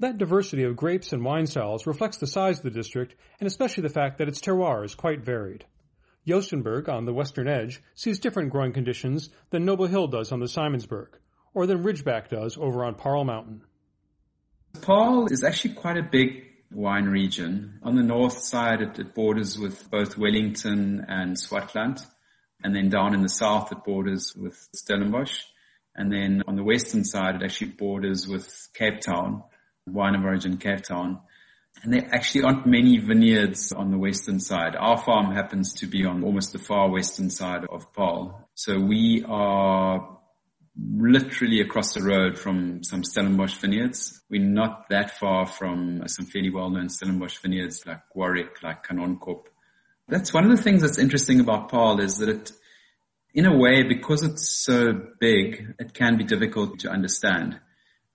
[0.00, 3.84] That diversity of grapes and wine styles reflects the size of the district and especially
[3.84, 5.64] the fact that its terroir is quite varied.
[6.26, 10.46] Joostenburg, on the western edge, sees different growing conditions than Noble Hill does on the
[10.46, 11.08] Simonsberg,
[11.54, 13.62] or than Ridgeback does over on Paarl Mountain.
[14.80, 17.78] Paarl is actually quite a big wine region.
[17.82, 22.04] On the north side, it, it borders with both Wellington and Swartland.
[22.62, 25.42] And then down in the south, it borders with Stellenbosch.
[25.94, 29.44] And then on the western side, it actually borders with Cape Town,
[29.86, 31.20] wine of origin Cape Town.
[31.82, 34.74] And there actually aren't many vineyards on the western side.
[34.76, 38.48] Our farm happens to be on almost the far western side of Paarl.
[38.54, 40.16] So we are
[40.76, 44.20] literally across the road from some Stellenbosch vineyards.
[44.28, 49.44] We're not that far from some fairly well-known Stellenbosch vineyards like Warwick, like Kanonkop.
[50.08, 52.52] That's one of the things that's interesting about Paarl is that it,
[53.34, 57.58] in a way, because it's so big, it can be difficult to understand.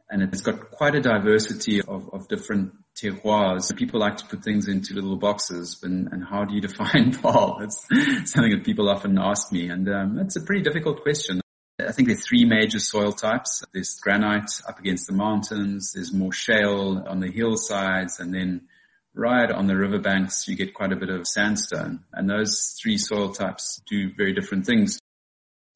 [0.10, 3.76] And it's got quite a diversity of, of different terroirs.
[3.76, 7.60] People like to put things into little boxes, and, and how do you define Paarl?
[7.62, 7.86] It's
[8.32, 11.42] something that people often ask me, and um, it's a pretty difficult question.
[11.80, 13.64] I think there are three major soil types.
[13.74, 15.94] There's granite up against the mountains.
[15.94, 18.68] There's more shale on the hillsides, and then
[19.14, 22.04] right on the riverbanks, you get quite a bit of sandstone.
[22.14, 25.00] And those three soil types do very different things.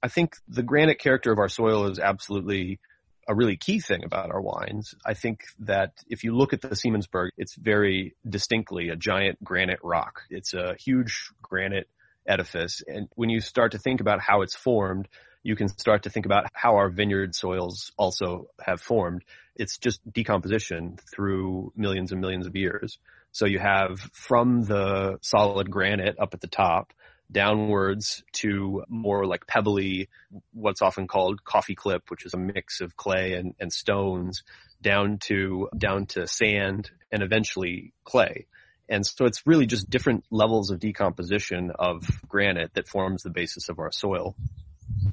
[0.02, 2.80] I think the granite character of our soil is absolutely
[3.28, 4.94] a really key thing about our wines.
[5.06, 9.80] I think that if you look at the Simonsberg, it's very distinctly a giant granite
[9.84, 10.22] rock.
[10.30, 11.90] It's a huge granite
[12.28, 12.82] edifice.
[12.88, 15.08] And when you start to think about how it's formed,
[15.44, 19.24] you can start to think about how our vineyard soils also have formed.
[19.56, 22.98] It's just decomposition through millions and millions of years.
[23.32, 26.94] So you have from the solid granite up at the top,
[27.32, 30.10] downwards to more like pebbly,
[30.54, 34.44] what's often called koffieklip, which is a mix of clay and, and stones
[34.82, 38.46] down to, down to sand and eventually clay.
[38.88, 43.70] And so it's really just different levels of decomposition of granite that forms the basis
[43.70, 44.36] of our soil.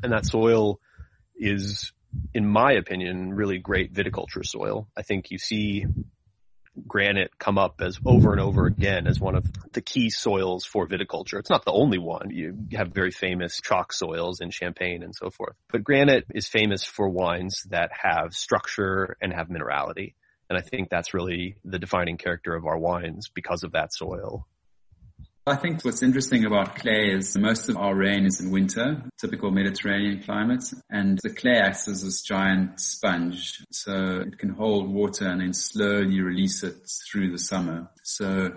[0.03, 0.79] And that soil
[1.35, 1.93] is,
[2.35, 4.89] in my opinion, really great viticulture soil.
[4.97, 5.87] I think you see
[6.87, 10.87] granite come up as over and over again as one of the key soils for
[10.87, 11.39] viticulture.
[11.39, 12.31] It's not the only one.
[12.31, 15.57] You have very famous chalk soils in Champagne and so forth.
[15.71, 20.15] But granite is famous for wines that have structure and have minerality.
[20.49, 24.47] And I think that's really the defining character of our wines because of that soil.
[25.45, 29.51] I think what's interesting about clay is most of our rain is in winter, typical
[29.51, 33.65] Mediterranean climate, and the clay acts as this giant sponge.
[33.73, 36.77] So it can hold water and then slowly release it
[37.11, 37.91] through the summer.
[38.05, 38.53] So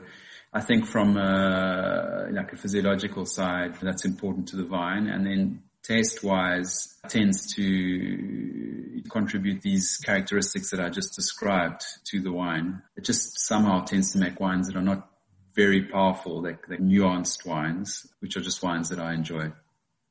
[0.54, 5.08] I think from a, like a physiological side, that's important to the vine.
[5.08, 12.32] And then taste wise tends to contribute these characteristics that I just described to the
[12.32, 12.84] wine.
[12.96, 15.10] It just somehow tends to make wines that are not
[15.56, 19.52] very powerful, like, like nuanced wines, which are just wines that I enjoy.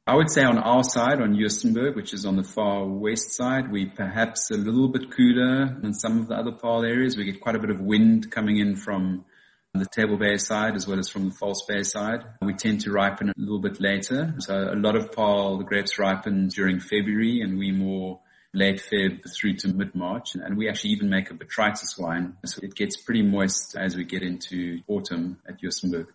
[0.06, 3.72] I would say on our side, on Joostenburg, which is on the far west side,
[3.72, 7.16] we perhaps a little bit cooler than some of the other Paarl areas.
[7.16, 9.24] We get quite a bit of wind coming in from
[9.72, 12.22] the Table Bay side as well as from the False Bay side.
[12.42, 14.34] We tend to ripen a little bit later.
[14.38, 18.20] So a lot of Paarl, the grapes ripen during February and we more
[18.54, 20.36] late Feb through to mid-March.
[20.36, 22.36] And we actually even make a botrytis wine.
[22.46, 26.06] So it gets pretty moist as we get into autumn at Joostenburg.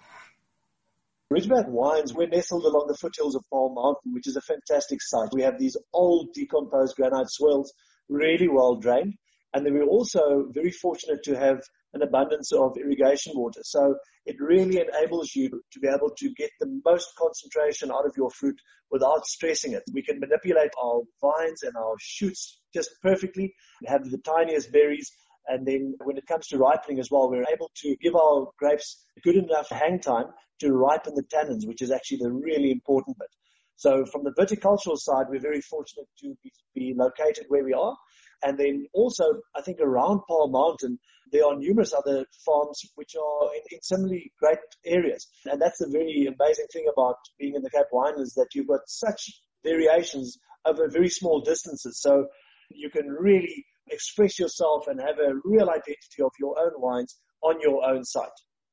[1.32, 5.30] Ridgeback Wines, we're nestled along the foothills of Paarl Mountain, which is a fantastic site.
[5.32, 7.72] We have these old decomposed granite soils,
[8.08, 9.14] really well drained.
[9.54, 11.62] And then we're also very fortunate to have
[11.94, 13.62] an abundance of irrigation water.
[13.64, 18.14] So it really enables you to be able to get the most concentration out of
[18.16, 18.60] your fruit
[18.92, 19.84] without stressing it.
[19.94, 23.54] We can manipulate our vines and our shoots just perfectly,
[23.86, 25.12] have the tiniest berries.
[25.48, 29.04] And then when it comes to ripening as well, we're able to give our grapes
[29.24, 30.28] good enough hang time
[30.60, 33.30] to ripen the tannins, which is actually the really important bit.
[33.78, 36.36] So from the viticultural side, we're very fortunate to
[36.76, 37.96] be located where we are.
[38.44, 39.26] And then also,
[39.56, 41.00] I think around Paarl Mountain,
[41.32, 45.28] there are numerous other farms which are in, in similarly great areas.
[45.46, 48.68] And that's the very amazing thing about being in the Cape Wine is that you've
[48.68, 52.02] got such variations over very small distances.
[52.02, 52.28] So
[52.70, 57.60] you can really express yourself and have a real identity of your own wines on
[57.62, 58.30] your own site.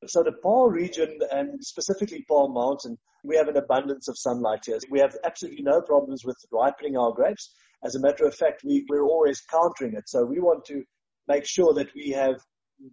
[0.07, 4.79] So the Paarl region and specifically Paarl Mountain, we have an abundance of sunlight here.
[4.91, 7.53] We have absolutely no problems with ripening our grapes.
[7.85, 10.09] As a matter of fact, we, we're always countering it.
[10.09, 10.83] So we want to
[11.29, 12.37] make sure that we have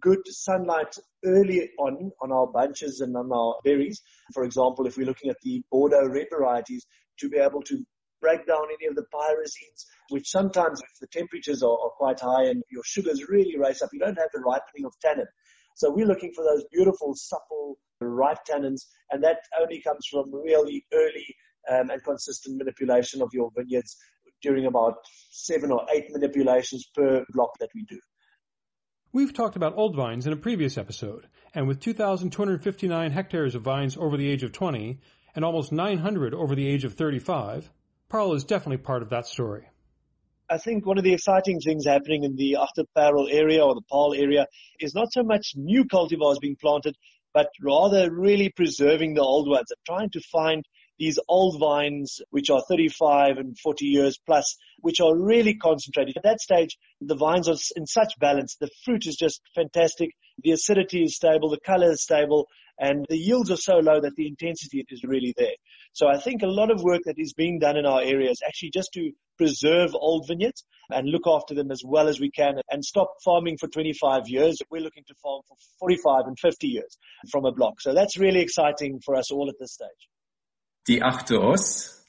[0.00, 4.00] good sunlight early on on our bunches and on our berries.
[4.32, 6.86] For example, if we're looking at the Bordeaux red varieties,
[7.18, 7.84] to be able to
[8.20, 12.44] break down any of the pyrazines, which sometimes if the temperatures are, are quite high
[12.44, 15.26] and your sugars really race up, you don't have the ripening of tannin.
[15.76, 20.86] So we're looking for those beautiful, supple, ripe tannins, and that only comes from really
[20.92, 21.26] early
[21.70, 23.96] um, and consistent manipulation of your vineyards
[24.42, 24.96] during about
[25.30, 27.98] seven or eight manipulations per block that we do.
[29.12, 33.96] We've talked about old vines in a previous episode, and with 2,259 hectares of vines
[33.96, 34.98] over the age of 20
[35.36, 37.70] and almost 900 over the age of 35,
[38.08, 39.68] Paarl is definitely part of that story.
[40.50, 44.14] I think one of the exciting things happening in the Agter-Paarl area or the Paarl
[44.14, 44.46] area
[44.78, 46.96] is not so much new cultivars being planted,
[47.32, 50.64] but rather really preserving the old ones and trying to find
[50.98, 56.16] these old vines, which are 35 and 40 years plus, which are really concentrated.
[56.16, 58.56] At that stage, the vines are in such balance.
[58.60, 60.10] The fruit is just fantastic.
[60.42, 61.50] The acidity is stable.
[61.50, 62.46] The color is stable
[62.78, 65.54] and the yields are so low that the intensity is really there.
[65.92, 68.42] So I think a lot of work that is being done in our area is
[68.46, 72.54] actually just to preserve old vineyards and look after them as well as we can
[72.70, 74.58] and stop farming for 25 years.
[74.70, 76.98] We're looking to farm for 45 and 50 years
[77.30, 77.80] from a block.
[77.80, 80.08] So that's really exciting for us all at this stage.
[80.86, 82.04] Die Achter Os,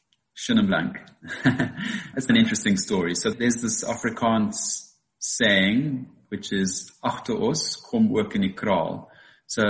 [0.50, 0.98] Blank.
[1.44, 3.16] That's an interesting story.
[3.16, 9.10] So there's this Afrikaans saying, which is Achter Os, kom ook in die kraal.
[9.48, 9.64] So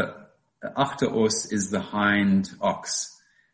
[0.75, 3.11] Achter Os is the hind ox.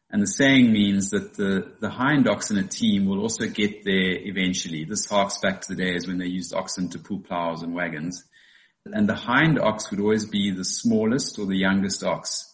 [0.10, 3.84] And the saying means that the, the hind ox in a team will also get
[3.84, 4.86] there eventually.
[4.86, 8.24] This harks back to the days when they used oxen to pull plows and wagons.
[8.86, 12.50] And the hind ox would always be the smallest or the youngest ox.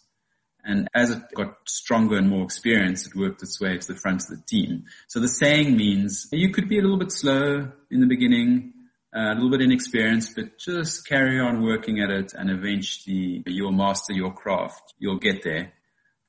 [0.68, 4.24] And as it got stronger and more experienced, it worked its way to the front
[4.24, 4.84] of the team.
[5.08, 8.74] So the saying means you could be a little bit slow in the beginning,
[9.16, 13.72] uh, a little bit inexperienced, but just carry on working at it and eventually you'll
[13.72, 14.94] master your craft.
[15.00, 15.72] You'll get there.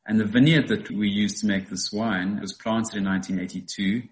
[0.07, 4.05] And the vineyard that we used to make this wine was planted in 1982.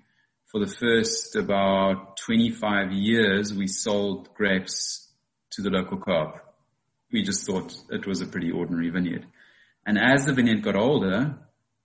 [0.46, 5.08] For the first about 25 years, we sold grapes
[5.52, 6.42] to the local co-op.
[7.12, 9.26] We just thought it was a pretty ordinary vineyard.
[9.86, 11.38] And as the vineyard got older,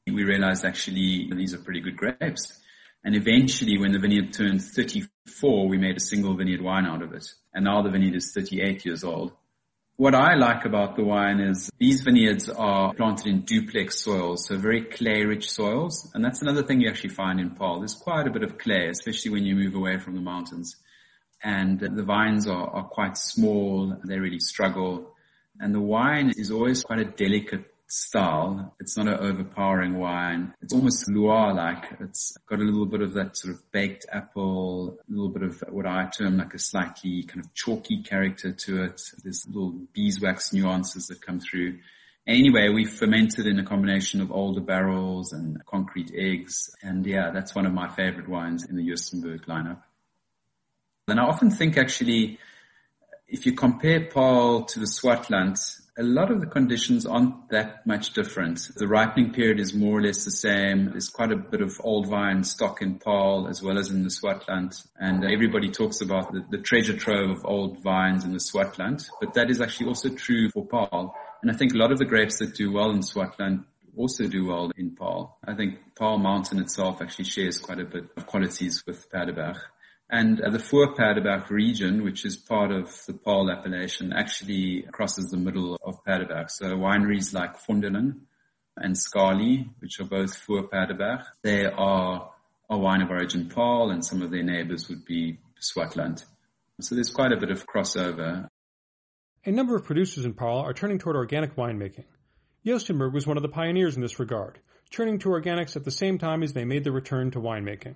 [0.08, 2.60] we realized actually these are pretty good grapes.
[3.04, 7.14] And eventually when the vineyard turned 34, we made a single vineyard wine out of
[7.14, 7.28] it.
[7.54, 9.34] And now the vineyard is 38 years old.
[9.98, 14.58] What I like about the wine is these vineyards are planted in duplex soils, so
[14.58, 16.10] very clay-rich soils.
[16.16, 17.80] And that's another thing you actually find in Paarl.
[17.80, 20.76] There's quite a bit of clay, especially when you move away from the mountains.
[21.44, 23.96] And the vines are, are quite small.
[24.08, 25.14] They really struggle.
[25.60, 28.74] And the wine is always quite a delicate style.
[28.80, 30.54] It's not an overpowering wine.
[30.62, 31.98] It's almost Loire-like.
[32.00, 35.62] It's got a little bit of that sort of baked apple, a little bit of
[35.68, 39.02] what I term like a slightly kind of chalky character to it.
[39.24, 41.80] There's little beeswax nuances that come through.
[42.26, 46.70] Anyway, we fermented in a combination of older barrels and concrete eggs.
[46.82, 49.82] And yeah, that's one of my favorite wines in the Joostenburg lineup.
[51.10, 52.40] And I often think actually,
[53.28, 55.60] if you compare Paarl to the Swartland,
[56.02, 58.60] a lot of the conditions aren't that much different.
[58.76, 60.90] The ripening period is more or less the same.
[60.90, 64.10] There's quite a bit of old vine stock in Paarl as well as in the
[64.10, 64.84] Swartland.
[65.00, 69.36] And everybody talks about the, the treasure trove of old vines in the Swartland, but
[69.36, 71.16] that is actually also true for Paarl.
[71.44, 74.48] And I think a lot of the grapes that do well in Swartland also do
[74.48, 75.38] well in Paarl.
[75.46, 79.58] I think Paarl Mountain itself actually shares quite a bit of qualities with Paardeberg.
[80.12, 85.38] And uh, the Voorpaardeberg region, which is part of the Paarl appellation, actually crosses the
[85.38, 86.50] middle of Paardeberg.
[86.50, 88.20] So wineries like Vondeling
[88.76, 92.30] and Scali, which are both Voorpaardeberg, they are
[92.70, 96.26] a wine of origin Paarl and some of their neighbors would be Swartland.
[96.82, 98.48] So there's quite a bit of crossover.
[99.46, 102.06] A number of producers in Paarl are turning toward organic winemaking.
[102.66, 104.60] Joostenburg was one of the pioneers in this regard,
[104.90, 107.96] turning to organics at the same time as they made the return to winemaking.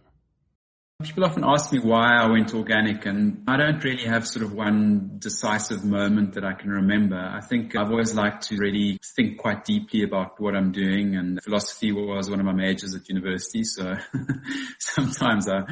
[1.04, 4.54] People often ask me why I went organic and I don't really have sort of
[4.54, 7.18] one decisive moment that I can remember.
[7.18, 11.43] I think I've always liked to really think quite deeply about what I'm doing and
[11.43, 13.66] philosophy was one of my majors at university.
[13.66, 13.98] So
[14.80, 15.64] sometimes I,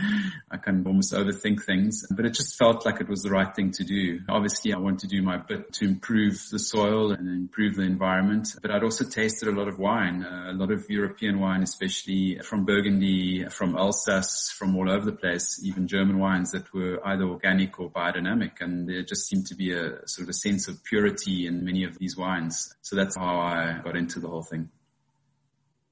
[0.52, 3.72] I can almost overthink things, but it just felt like it was the right thing
[3.72, 4.20] to do.
[4.28, 8.58] Obviously I want to do my bit to improve the soil and improve the environment,
[8.62, 12.66] but I'd also tasted a lot of wine, a lot of European wine, especially from
[12.66, 17.80] Burgundy, from Alsace, from all over the place, even German wines that were either organic
[17.80, 18.62] or biodynamic.
[18.62, 21.84] And there just seemed to be a sort of a sense of purity in many
[21.84, 22.74] of these wines.
[22.82, 24.70] So that's how I got into the whole thing.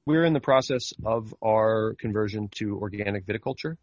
[0.04, 3.76] We're in the process of our conversion to organic viticulture.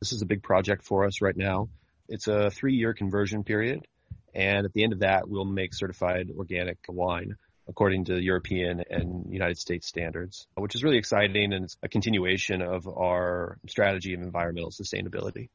[0.00, 1.68] This is a big project for us right now.
[2.08, 3.86] It's a three year conversion period.
[4.34, 7.36] And at the end of that, we'll make certified organic wine
[7.70, 12.60] according to European and United States standards, which is really exciting and it's a continuation
[12.60, 15.48] of our strategy of environmental sustainability.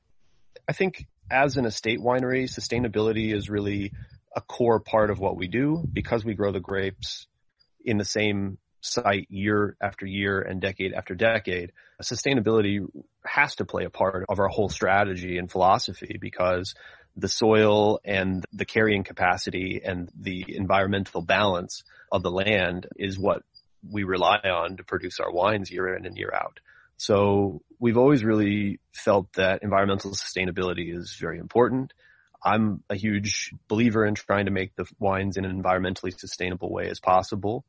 [0.68, 3.92] I think as an estate winery, sustainability is really
[4.36, 7.28] a core part of what we do because we grow the grapes
[7.84, 11.72] in the same site year after year and decade after decade.
[12.02, 12.86] Sustainability
[13.26, 16.76] has to play a part of our whole strategy and philosophy because
[17.16, 23.44] the soil and the carrying capacity and the environmental balance of the land is what
[23.90, 26.60] we rely on to produce our wines year in and year out.
[26.98, 31.94] So we've always really felt that environmental sustainability is very important.
[32.44, 36.90] I'm a huge believer in trying to make the wines in an environmentally sustainable way
[36.90, 37.66] as possible.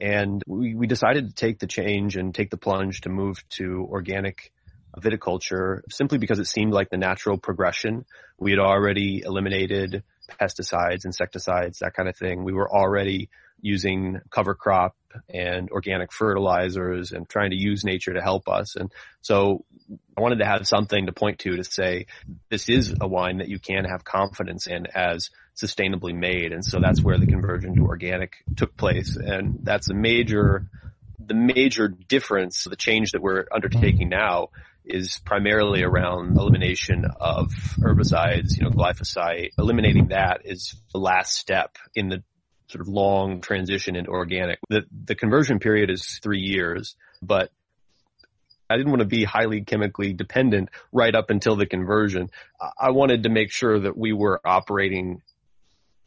[0.00, 3.88] And we, we decided to take the change and take the plunge to move to
[3.90, 4.52] organic
[4.98, 8.04] viticulture simply because it seemed like the natural progression.
[8.38, 10.02] We had already eliminated
[10.40, 12.44] pesticides, insecticides, that kind of thing.
[12.44, 13.30] We were already
[13.60, 14.96] using cover crop
[15.28, 18.76] and organic fertilizers and trying to use nature to help us.
[18.76, 19.64] And so
[20.16, 22.06] I wanted to have something to point to to say
[22.50, 26.52] this is a wine that you can have confidence in as sustainably made.
[26.52, 29.16] And so that's where the conversion to organic took place.
[29.16, 30.66] And that's a major,
[31.18, 34.50] the major difference, the change that we're undertaking now
[34.88, 39.50] is primarily around elimination of herbicides, you know, glyphosate.
[39.58, 42.22] Eliminating that is the last step in the
[42.68, 44.58] sort of long transition into organic.
[44.68, 47.50] The, the conversion period is three years, but
[48.70, 52.30] I didn't want to be highly chemically dependent right up until the conversion.
[52.78, 55.22] I wanted to make sure that we were operating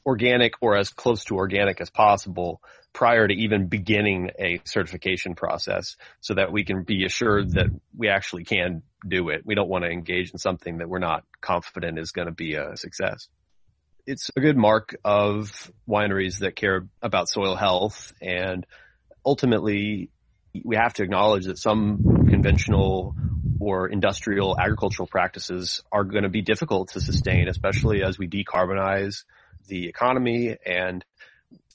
[0.05, 2.61] organic or as close to organic as possible
[2.93, 8.09] prior to even beginning a certification process so that we can be assured that we
[8.09, 9.41] actually can do it.
[9.45, 12.55] We don't want to engage in something that we're not confident is going to be
[12.55, 13.27] a success.
[14.05, 18.65] It's a good mark of wineries that care about soil health and
[19.25, 20.09] ultimately
[20.65, 23.15] we have to acknowledge that some conventional
[23.59, 29.23] or industrial agricultural practices are going to be difficult to sustain, especially as we decarbonize
[29.67, 31.05] the economy and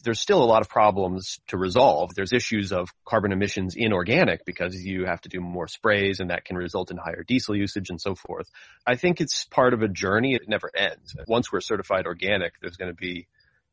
[0.04, 2.14] there's still a lot of problems to resolve.
[2.14, 6.30] There's issues of carbon emissions in organic because you have to do more sprays and
[6.30, 8.48] that can result in higher diesel usage and so forth.
[8.86, 10.34] I think it's part of a journey.
[10.34, 11.16] It never ends.
[11.26, 13.26] Once we're certified organic, there's going to be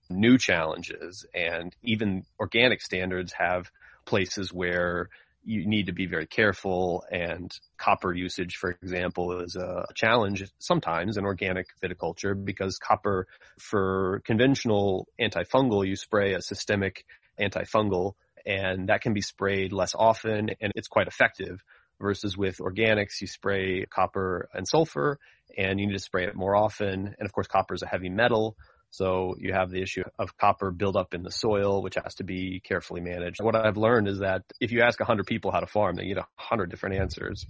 [0.09, 3.71] new challenges and even organic standards have
[4.05, 5.09] places where
[5.43, 11.17] you need to be very careful and copper usage, for example, is a challenge sometimes
[11.17, 13.27] in organic viticulture because copper
[13.59, 17.05] for conventional antifungal, you spray a systemic
[17.39, 18.13] antifungal
[18.45, 21.61] and that can be sprayed less often and it's quite effective
[21.99, 25.19] versus with organics, you spray copper and sulfur
[25.57, 27.15] and you need to spray it more often.
[27.17, 28.57] And of course, copper is a heavy metal.
[28.93, 32.59] So you have the issue of copper buildup in the soil, which has to be
[32.59, 33.41] carefully managed.
[33.41, 36.17] What I've learned is that if you ask 100 people how to farm, they get
[36.17, 37.47] 100 different answers.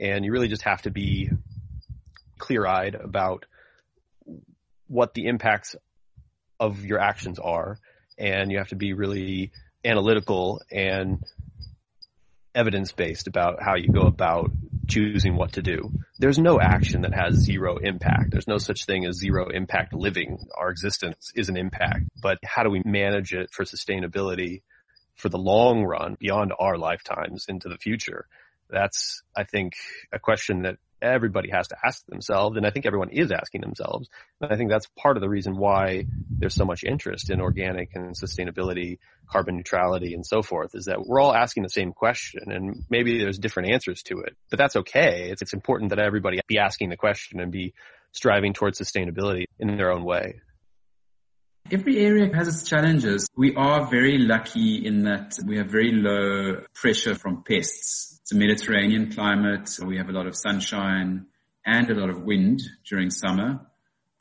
[0.00, 1.28] And you really just have to be
[2.38, 3.46] clear eyed about
[4.86, 5.74] what the impacts
[6.60, 7.80] of your actions are.
[8.16, 9.50] And you have to be really
[9.84, 11.20] analytical and
[12.54, 14.52] evidence based about how you go about
[14.88, 15.92] choosing what to do.
[16.18, 18.30] There's no action that has zero impact.
[18.30, 20.38] There's no such thing as zero impact living.
[20.56, 24.62] Our existence is an impact, but how do we manage it for sustainability
[25.14, 28.26] for the long run beyond our lifetimes into the future?
[28.68, 29.74] That's, I think,
[30.12, 34.08] a question that everybody has to ask themselves, and I think everyone is asking themselves.
[34.40, 36.06] And I think that's part of the reason why
[36.38, 38.98] there's so much interest in organic and sustainability,
[39.30, 43.18] carbon neutrality, and so forth, is that we're all asking the same question, and maybe
[43.18, 45.30] there's different answers to it, but that's okay.
[45.30, 47.74] It's, it's important that everybody be asking the question and be
[48.12, 50.40] striving towards sustainability in their own way.
[51.70, 53.28] Every area has its challenges.
[53.36, 58.15] We are very lucky in that we have very low pressure from pests.
[58.26, 59.70] It's a Mediterranean climate.
[59.86, 61.26] We have a lot of sunshine
[61.64, 63.60] and a lot of wind during summer.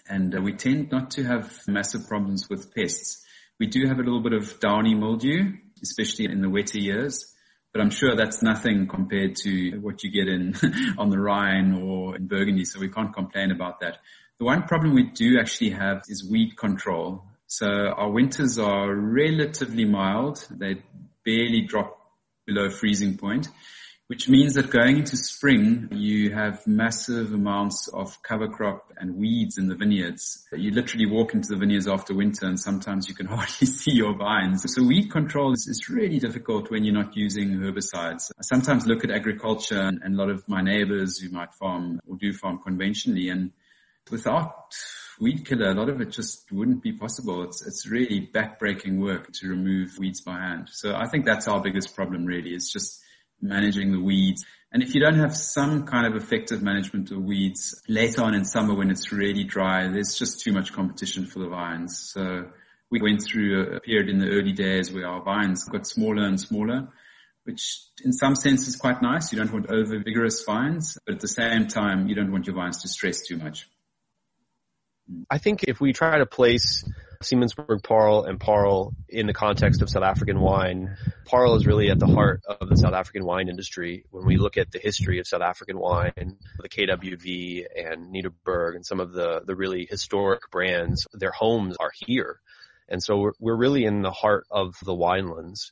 [0.08, 3.26] And uh, we tend not to have massive problems with pests.
[3.60, 7.34] We do have a little bit of downy mildew, especially in the wetter years.
[7.74, 10.54] But I'm sure that's nothing compared to what you get in
[11.00, 12.66] on the Rhine or in Burgundy.
[12.66, 13.98] So we can't complain about that.
[14.38, 17.24] The one problem we do actually have is weed control.
[17.48, 20.46] So our winters are relatively mild.
[20.52, 20.84] They
[21.26, 21.98] barely drop
[22.46, 23.48] below freezing point
[24.08, 29.58] which means that going into spring, you have massive amounts of cover crop and weeds
[29.58, 30.46] in the vineyards.
[30.54, 34.16] You literally walk into the vineyards after winter and sometimes you can hardly see your
[34.16, 34.64] vines.
[34.72, 38.32] So weed control is, is really difficult when you're not using herbicides.
[38.38, 42.00] I sometimes look at agriculture and, and a lot of my neighbors who might farm
[42.08, 43.52] or do farm conventionally and
[44.12, 44.76] without
[45.20, 47.44] weed killer, a lot of it just wouldn't be possible.
[47.44, 50.70] It's, it's really backbreaking work to remove weeds by hand.
[50.72, 52.52] So I think that's our biggest problem really.
[52.52, 53.02] It's just
[53.48, 54.46] managing the weeds.
[54.72, 58.44] And if you don't have some kind of effective management of weeds later on in
[58.44, 62.12] summer when it's really dry, there's just too much competition for the vines.
[62.14, 62.50] So
[62.92, 66.40] we went through a period in the early days where our vines got smaller and
[66.40, 66.90] smaller,
[67.44, 69.32] which in some sense is quite nice.
[69.32, 72.56] You don't want over vigorous vines, but at the same time, you don't want your
[72.56, 73.70] vines to stress too much.
[75.30, 76.84] I think if we try to place
[77.26, 80.96] Simonsberg Paarl and Paarl in the context of South African wine.
[81.26, 84.06] Paarl is really at the heart of the South African wine industry.
[84.12, 88.86] When we look at the history of South African wine, the KWV and Nederburg and
[88.86, 92.40] some of the, the really historic brands, their homes are here.
[92.88, 95.72] And so we're, we're really in the heart of the winelands.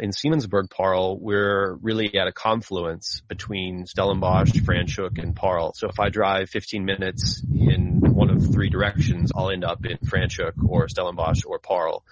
[0.00, 5.74] In Simonsberg Paarl, we're really at a confluence between Stellenbosch, Franschhoek, and Paarl.
[5.74, 7.91] So if I drive 15 minutes in
[8.46, 12.04] three directions, I'll end up in Franschhoek or Stellenbosch or Paarl.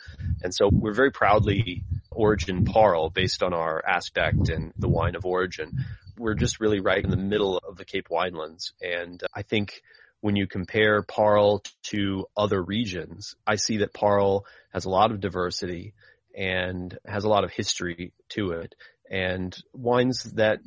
[0.43, 5.25] And so we're very proudly origin Paarl based on our aspect and the wine of
[5.25, 5.85] origin.
[6.19, 8.73] We're just really right in the middle of the Cape Winelands.
[8.81, 9.83] And I think
[10.21, 15.21] when you compare Paarl to other regions, I see that Paarl has a lot of
[15.21, 15.95] diversity
[16.37, 18.75] and has a lot of history to it
[19.11, 20.61] and wines that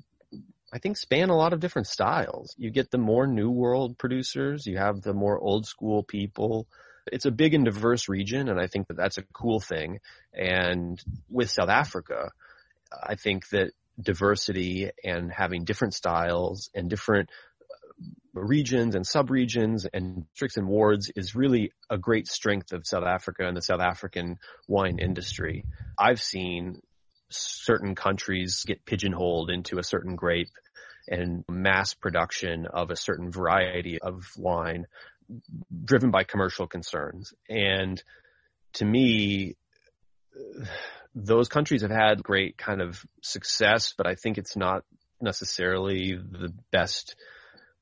[0.74, 2.56] I think span a lot of different styles.
[2.58, 6.68] You get the more new world producers, you have the more old school people.
[7.12, 10.00] It's a big and diverse region and I think that that's a cool thing.
[10.34, 11.00] And
[11.30, 12.32] with South Africa,
[12.92, 13.72] I think that
[14.02, 17.30] diversity and having different styles and different
[17.62, 23.04] uh, regions and subregions and districts and wards is really a great strength of South
[23.04, 25.66] Africa and the South African wine industry.
[26.00, 26.82] I've seen
[27.34, 30.50] certain countries get pigeonholed into a certain grape
[31.08, 34.88] and mass production of a certain variety of wine
[35.84, 37.34] driven by commercial concerns.
[37.50, 38.02] And
[38.74, 39.56] to me,
[41.16, 44.84] those countries have had great kind of success, but I think it's not
[45.22, 47.16] necessarily the best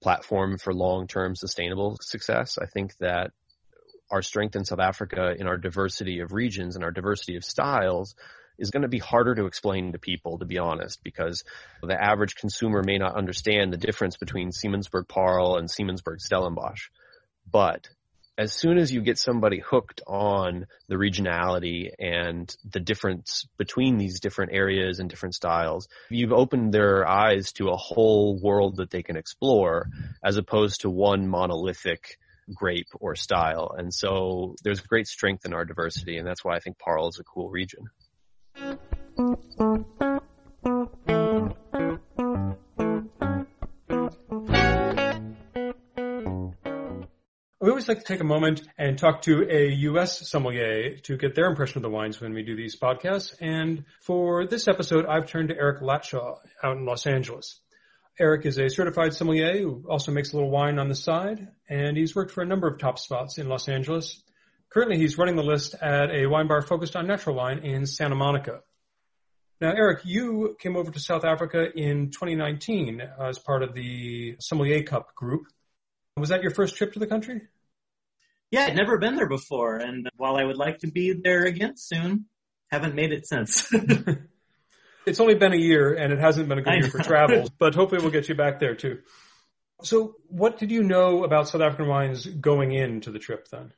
[0.02, 2.58] platform for long-term sustainable success.
[2.62, 3.32] I think that
[4.10, 8.16] our strength in South Africa in our diversity of regions and our diversity of styles
[8.62, 11.44] is going to be harder to explain to people, to be honest, because
[11.82, 16.90] the average consumer may not understand the difference between Simonsberg Paarl and Simonsberg Stellenbosch.
[17.52, 17.90] But
[18.38, 24.20] as soon as you get somebody hooked on the regionality and the difference between these
[24.20, 29.04] different areas and different styles, you've opened their eyes to a whole world that they
[29.04, 29.90] can explore
[30.24, 32.18] as opposed to one monolithic
[32.54, 33.76] grape or style.
[33.78, 37.20] And so there's great strength in our diversity and that's why I think Paarl is
[37.20, 37.90] a cool region.
[39.18, 39.24] We
[47.70, 50.30] always like to take a moment and talk to a U.S.
[50.30, 53.36] sommelier to get their impression of the wines when we do these podcasts.
[53.42, 57.60] And for this episode, I've turned to Eric Latshaw out in Los Angeles.
[58.20, 61.98] Eric is a certified sommelier who also makes a little wine on the side, and
[61.98, 64.22] he's worked for a number of top spots in Los Angeles.
[64.70, 68.16] Currently, he's running the list at a wine bar focused on natural wine in Santa
[68.16, 68.62] Monica.
[69.62, 74.36] Now, Eric, you came over to South Africa in 2019 uh, as part of the
[74.40, 75.44] Sommelier Cup group.
[76.18, 77.42] Was that your first trip to the country?
[78.50, 81.78] Yeah, I'd never been there before, and while I would like to be there again
[81.78, 82.26] soon,
[82.72, 83.72] haven't made it since.
[85.06, 87.76] it's only been a year, and it hasn't been a good year for travel, but
[87.76, 89.00] hopefully we'll get you back there too.
[89.84, 93.72] So, what did you know about South African wines going into the trip then?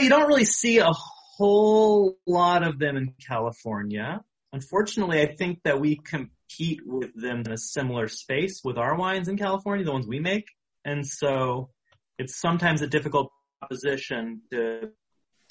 [0.00, 4.24] You don't really see a whole lot of them in California.
[4.52, 9.28] Unfortunately, I think that we compete with them in a similar space with our wines
[9.28, 10.46] in California, the ones we make.
[10.84, 11.70] And so
[12.18, 13.30] it's sometimes a difficult
[13.60, 14.90] proposition to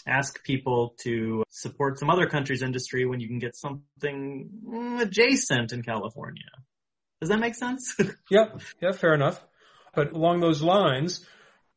[0.08, 4.50] ask people to support some other country's industry when you can get something
[5.00, 6.44] adjacent in California.
[7.22, 7.96] Does that make sense?
[8.30, 8.46] yeah,
[8.82, 9.44] yeah, fair enough.
[9.94, 11.26] But along those lines,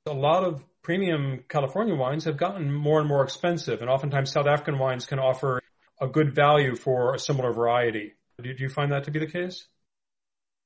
[0.07, 4.47] a lot of premium California wines have gotten more and more expensive, and oftentimes South
[4.47, 5.62] African wines can offer
[6.03, 8.15] a good value for a similar variety.
[8.43, 9.69] Do you find that to be the case?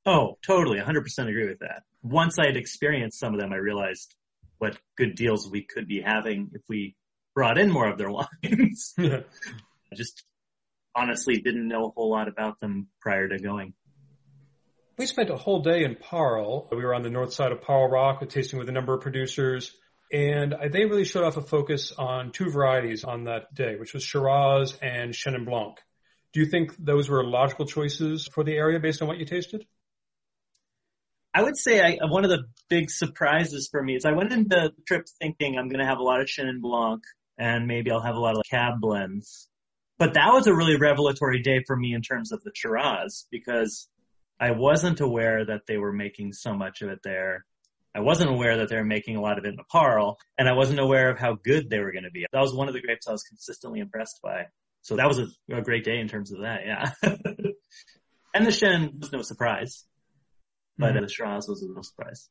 [0.07, 0.79] Oh, totally.
[0.79, 1.83] 100% agree with that.
[2.03, 4.15] Once I had experienced some of them, I realized
[4.59, 6.97] what good deals we could be having if we
[7.35, 8.95] brought in more of their wines.
[8.99, 9.25] I
[9.95, 10.25] just
[10.95, 13.75] honestly didn't know a whole lot about them prior to going.
[14.97, 16.69] We spent a whole day in Paarl.
[16.71, 19.77] We were on the north side of Paarl Rock tasting with a number of producers.
[20.13, 24.03] And they really showed off a focus on two varieties on that day, which was
[24.03, 25.79] Shiraz and Chenin Blanc.
[26.33, 29.67] Do you think those were logical choices for the area based on what you tasted?
[31.35, 34.49] I would say I, one of the big surprises for me is I went into
[34.49, 37.03] the trip thinking I'm going to have a lot of Chenin Blanc
[37.39, 39.49] and maybe I'll have a lot of cab blends.
[39.99, 43.89] But that was a really revelatory day for me in terms of the Shiraz because
[44.39, 47.45] I wasn't aware that they were making so much of it there.
[47.97, 50.49] I wasn't aware that they were making a lot of it in the Paarl, and
[50.49, 52.27] I wasn't aware of how good they were going to be.
[52.33, 54.47] That was one of the grapes I was consistently impressed by.
[54.83, 55.27] So that was a,
[55.57, 56.93] a great day in terms of that, yeah.
[58.35, 59.85] and the Chenin was no surprise
[60.79, 61.05] but mm-hmm.
[61.05, 62.29] the Shiraz was a little surprise.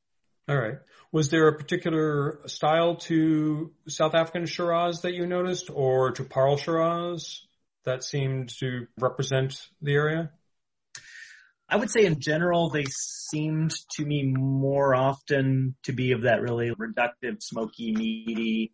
[0.47, 0.76] All right.
[1.11, 6.57] Was there a particular style to South African Shiraz that you noticed or to Paarl
[6.57, 7.41] Shiraz
[7.84, 10.32] that seemed to represent the area?
[11.68, 16.41] I would say in general, they seemed to me more often to be of that
[16.41, 18.72] really reductive, smoky, meaty,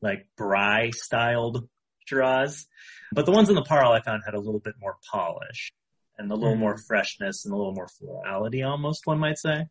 [0.00, 1.68] like Bry styled
[2.06, 2.66] Shiraz.
[3.12, 5.72] But the ones in the Paarl I found had a little bit more polish
[6.18, 9.66] and a little mm more freshness and a little more florality almost, one might say.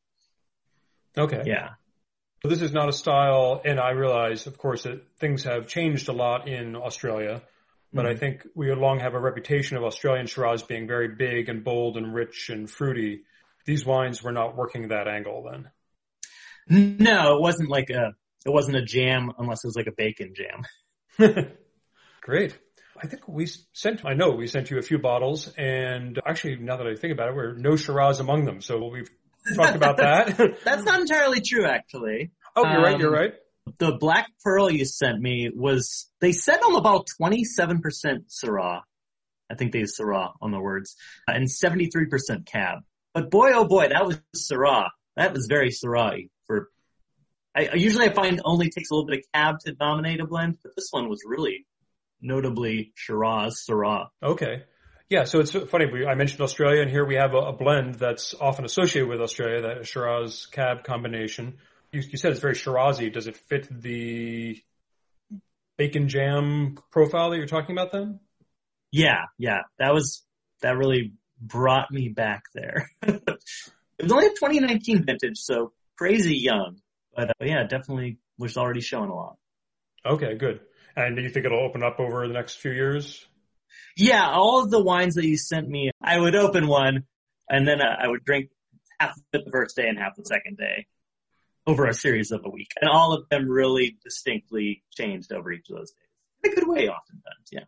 [1.17, 1.43] Okay.
[1.45, 1.69] Yeah.
[2.41, 6.07] So this is not a style, and I realize, of course, that things have changed
[6.07, 7.41] a lot in Australia,
[7.93, 11.49] but mm I think we long have a reputation of Australian Shiraz being very big
[11.49, 13.23] and bold and rich and fruity.
[13.65, 15.69] These wines were not working that angle then.
[16.99, 18.13] No, it wasn't like a,
[18.45, 21.47] it wasn't a jam unless it was like a bacon jam.
[22.21, 22.57] Great.
[23.01, 26.77] I think we sent, I know we sent you a few bottles and actually now
[26.77, 28.61] that I think about it, we're no Shiraz among them.
[28.61, 29.09] So we've
[29.55, 30.57] talked about that.
[30.63, 32.31] That's not entirely true actually.
[32.55, 32.99] Oh, you're um, right.
[32.99, 33.33] You're right.
[33.77, 37.81] The Black Pearl you sent me was, they said on about 27%
[38.27, 38.81] Syrah.
[39.51, 40.95] I think they use Syrah on the words
[41.27, 42.79] and 73% cab.
[43.13, 44.89] But boy, oh boy, that was Syrah.
[45.15, 46.69] That was very Syrah for,
[47.55, 50.57] I, usually I find only takes a little bit of cab to dominate a blend,
[50.63, 51.65] but this one was really
[52.21, 54.07] notably Shiraz, Syrah.
[54.21, 54.63] Okay.
[55.09, 55.85] Yeah, so it's funny.
[56.07, 59.61] I mentioned Australia, and here we have a, a, blend that's often associated with Australia,
[59.61, 61.57] that Shiraz Cab combination.
[61.91, 63.11] You, you said it's very Shirazi.
[63.11, 64.61] Does it fit the
[65.77, 68.19] bacon jam profile that you're talking about then?
[68.91, 69.61] Yeah, yeah.
[69.77, 70.23] That was,
[70.61, 72.89] that really brought me back there.
[73.01, 73.23] it
[74.01, 76.77] was only a 2019 vintage, so crazy young.
[77.15, 79.37] But uh, yeah, definitely was already showing a lot.
[80.05, 80.61] Okay, good.
[80.95, 83.25] And do you think it'll open up over the next few years?
[83.95, 87.05] Yeah, all of the wines that you sent me, I would open one
[87.49, 88.49] and then uh, I would drink
[88.99, 90.85] half of it the first day and half the second day.
[91.69, 92.71] Over a series of a week.
[92.81, 95.97] And all of them really distinctly changed over each of those days.
[96.43, 97.63] In a good way, oftentimes, yeah.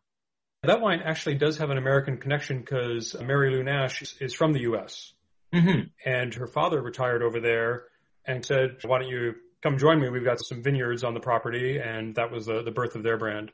[0.63, 4.61] That wine actually does have an American connection because Mary Lou Nash is from the
[4.61, 5.13] U.S.
[5.53, 5.81] Mm-hmm.
[6.05, 7.83] and her father retired over there
[8.25, 10.07] and said, why don't you come join me?
[10.09, 11.77] We've got some vineyards on the property.
[11.77, 13.51] And that was the, the birth of their brand.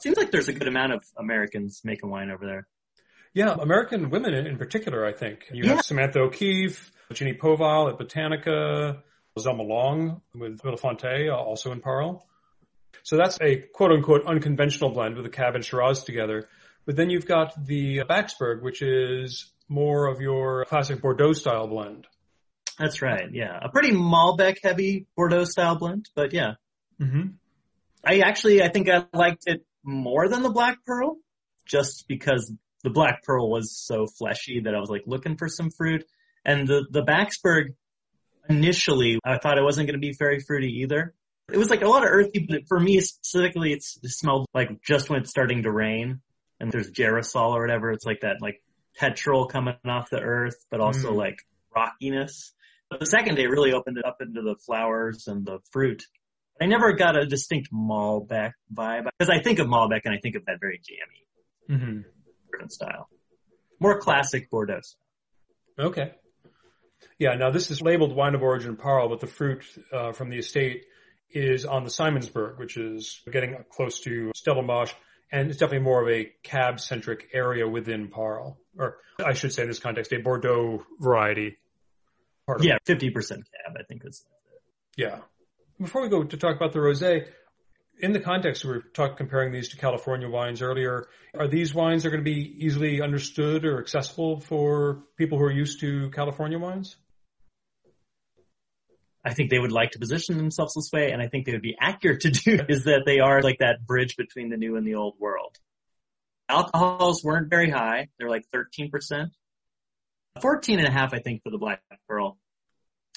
[0.00, 2.66] Seems like there's a good amount of Americans making wine over there.
[3.32, 5.48] Yeah, American women in, particular, I think.
[5.52, 5.76] You Yeah.
[5.76, 9.02] have Samantha O'Keefe, Ginny Povall at Botanica,
[9.38, 12.24] Zelma Long with Vilafonté, also in Paarl.
[13.02, 16.48] So that's a quote unquote unconventional blend with the Cab and Shiraz together.
[16.86, 22.06] But then you've got the Backsberg, which is more of your classic Bordeaux style blend.
[22.78, 23.58] That's right, yeah.
[23.60, 26.54] A pretty Malbec heavy Bordeaux style blend, but yeah.
[27.00, 27.30] Mm-hmm.
[28.04, 31.16] I actually, I think I liked it more than the Black Pearl,
[31.66, 32.52] just because
[32.84, 36.04] the Black Pearl was so fleshy that I was like looking for some fruit.
[36.44, 37.74] And the, the Backsberg,
[38.48, 41.14] initially, I thought it wasn't going to be very fruity either.
[41.52, 44.82] It was like a lot of earthy, but for me specifically, it's, it smelled like
[44.82, 46.20] just when it's starting to rain
[46.60, 47.90] and there's gerasol or whatever.
[47.92, 48.62] It's like that like
[48.96, 51.16] petrol coming off the earth, but also Mm.
[51.16, 51.36] like
[51.76, 52.52] rockiness.
[52.90, 56.04] But the second day really opened it up into the flowers and the fruit.
[56.62, 60.36] I never got a distinct Malbec vibe because I think of Malbec and I think
[60.36, 61.26] of that very jammy
[61.82, 62.66] Mm-hmm.
[62.68, 63.08] style.
[63.80, 64.80] More classic Bordeaux.
[65.78, 66.12] Okay.
[67.18, 70.38] Yeah, now this is labeled wine of origin Paarl, but the fruit uh, from the
[70.38, 70.84] estate
[71.30, 74.92] is on the Simonsberg, which is getting close to Stellenbosch,
[75.32, 78.58] and it's definitely more of a cab-centric area within Paarl.
[78.78, 81.58] Or I should say in this context, a Bordeaux variety.
[82.46, 84.24] Part Yeah, 50% cab, I think is.
[84.96, 85.18] Yeah.
[85.80, 87.26] Before we go to talk about the rosé,
[87.98, 92.04] in the context we were talking comparing these to California wines earlier, are these wines
[92.04, 96.58] are going to be easily understood or accessible for people who are used to California
[96.58, 96.96] wines?
[99.24, 101.62] I think they would like to position themselves this way and I think they would
[101.62, 104.86] be accurate to do is that they are like that bridge between the new and
[104.86, 105.56] the old world.
[106.48, 108.08] Alcohols weren't very high.
[108.18, 109.30] They're like 13%.
[110.40, 112.36] 14 and a half, I think, for the Black Pearl.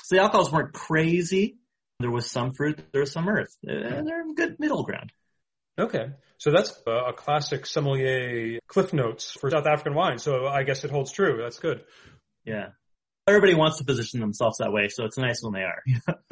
[0.03, 1.57] So the alcohols weren't crazy.
[1.99, 3.55] There was some fruit, there was some earth.
[3.67, 5.11] Uh, They're in good middle ground.
[5.79, 6.11] Okay.
[6.37, 10.19] So that's a, a classic sommelier cliff notes for South African wine.
[10.19, 11.39] So I guess it holds true.
[11.41, 11.83] That's good.
[12.45, 12.69] Yeah.
[13.27, 15.83] Everybody wants to position themselves that way, so it's nice when they are.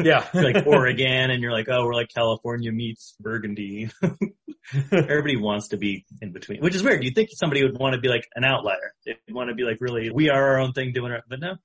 [0.02, 0.26] Yeah.
[0.34, 3.90] Like Oregon and you're like, oh, we're like California meets Burgundy.
[4.92, 7.04] Everybody wants to be in between, which is weird.
[7.04, 8.94] You'd think somebody would want to be like an outlier.
[9.06, 11.56] They'd want to be like really, we are our own thing doing it, but no.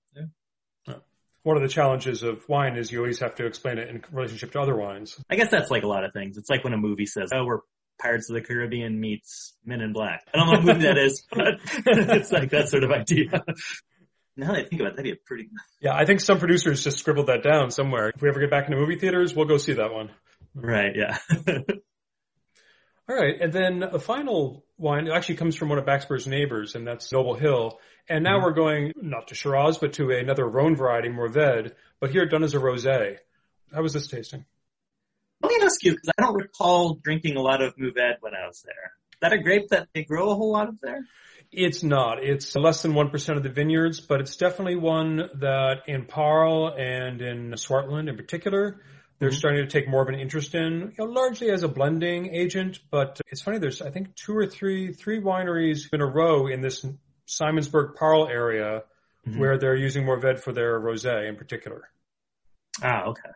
[1.45, 1.51] No.
[1.51, 4.53] One of the challenges of wine is you always have to explain it in relationship
[4.53, 5.19] to other wines.
[5.31, 6.37] I guess that's like a lot of things.
[6.37, 7.61] It's like when a movie says, oh, we're
[8.01, 10.23] Pirates of the Caribbean meets Men in Black.
[10.33, 13.45] I don't know what movie that is, but it's like that sort of idea.
[14.37, 15.49] Now that I think about it, that'd be a pretty,
[15.81, 18.11] Yeah, I think some producers just scribbled that down somewhere.
[18.15, 20.11] If we ever get back into movie theaters, we'll go see that one.
[20.55, 21.19] right, yeah.
[23.11, 26.87] All right, and then the final wine actually comes from one of Backsberg's neighbors, and
[26.87, 27.81] that's Noble Hill.
[28.09, 28.45] And now mm-hmm.
[28.45, 32.55] we're going not to Shiraz, but to another Rhone variety, Mourvèdre, but here done as
[32.55, 33.17] a rosé.
[33.75, 34.45] How was this tasting?
[35.43, 38.47] Let me ask you, because I don't recall drinking a lot of Mourvèdre when I
[38.47, 38.93] was there.
[39.15, 41.05] Is that a grape that they grow a whole lot of there?
[41.51, 42.23] It's not.
[42.23, 47.21] It's less than 1% of the vineyards, but it's definitely one that in Paarl and
[47.21, 48.83] in Swartland in particular,
[49.21, 52.35] they're starting to take more of an interest in, you know, largely as a blending
[52.35, 52.81] agent.
[52.91, 56.63] But it's funny, there's, I think, two or three, three wineries in a row in
[56.63, 56.85] this
[57.29, 58.83] Simonsberg Paarl area
[59.27, 59.39] Mhm.
[59.39, 61.83] where they're using Mourvèdre for their rosé in particular.
[62.83, 63.31] Ah, okay.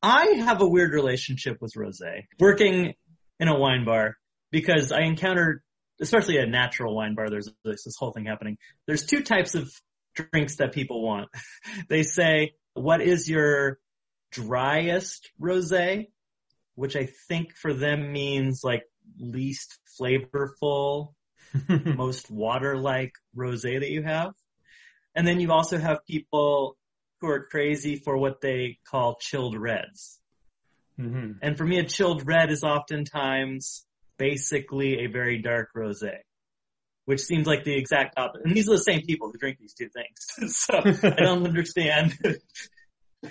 [0.00, 2.26] I have a weird relationship with rosé.
[2.38, 2.94] Working
[3.40, 4.16] in a wine bar,
[4.52, 5.62] because I encountered,
[6.00, 8.56] especially a natural wine bar, there's this whole thing happening.
[8.86, 9.72] There's two types of
[10.14, 11.28] drinks that people want.
[11.88, 13.78] they say, what is your
[14.32, 16.08] driest rosé?
[16.74, 18.84] Which I think for them means like
[19.18, 21.14] least flavorful,
[21.84, 24.32] most water-like rosé that you have.
[25.14, 26.76] And then you also have people
[27.20, 30.18] who are crazy for what they call chilled reds.
[30.96, 33.86] hmm And for me, a chilled red is oftentimes
[34.18, 36.18] basically a very dark rosé,
[37.04, 38.46] which seems like the exact opposite.
[38.46, 40.56] And these are the same people who drink these two things.
[40.56, 42.16] so I don't understand.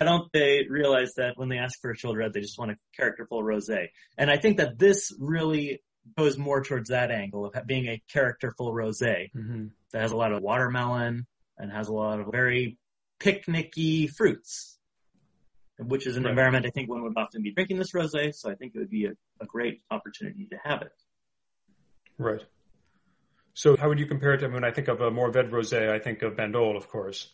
[0.00, 2.70] I don't they realize that when they ask for a chilled red, they just want
[2.70, 3.88] a characterful rosé.
[4.16, 5.82] And I think that this really
[6.16, 10.32] goes more towards that angle of being a characterful rosé hmm that has a lot
[10.32, 11.26] of watermelon
[11.58, 12.78] and has a lot of very
[13.20, 14.78] picnicky fruits,
[15.78, 16.30] which is an Right.
[16.30, 18.34] environment I think one would often be drinking this rosé.
[18.34, 20.92] So I think it would be a, a great opportunity to have it.
[22.18, 22.40] Right.
[23.54, 25.50] So how would you compare it to, I mean, when I think of a Mourvèdre
[25.50, 27.30] rosé, I think of Bandol, of course.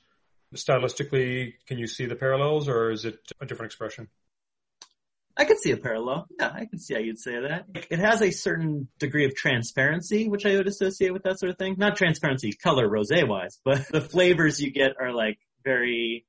[0.55, 4.09] Stylistically, can you see the parallels or is it a different expression?
[5.37, 6.27] I could see a parallel.
[6.41, 7.67] Yeah, I can see how you'd say that.
[7.91, 11.59] It has a certain degree of transparency, which I would associate with that sort of
[11.59, 11.77] thing.
[11.79, 16.27] Not transparency color rosé wise, but the flavors you get are like very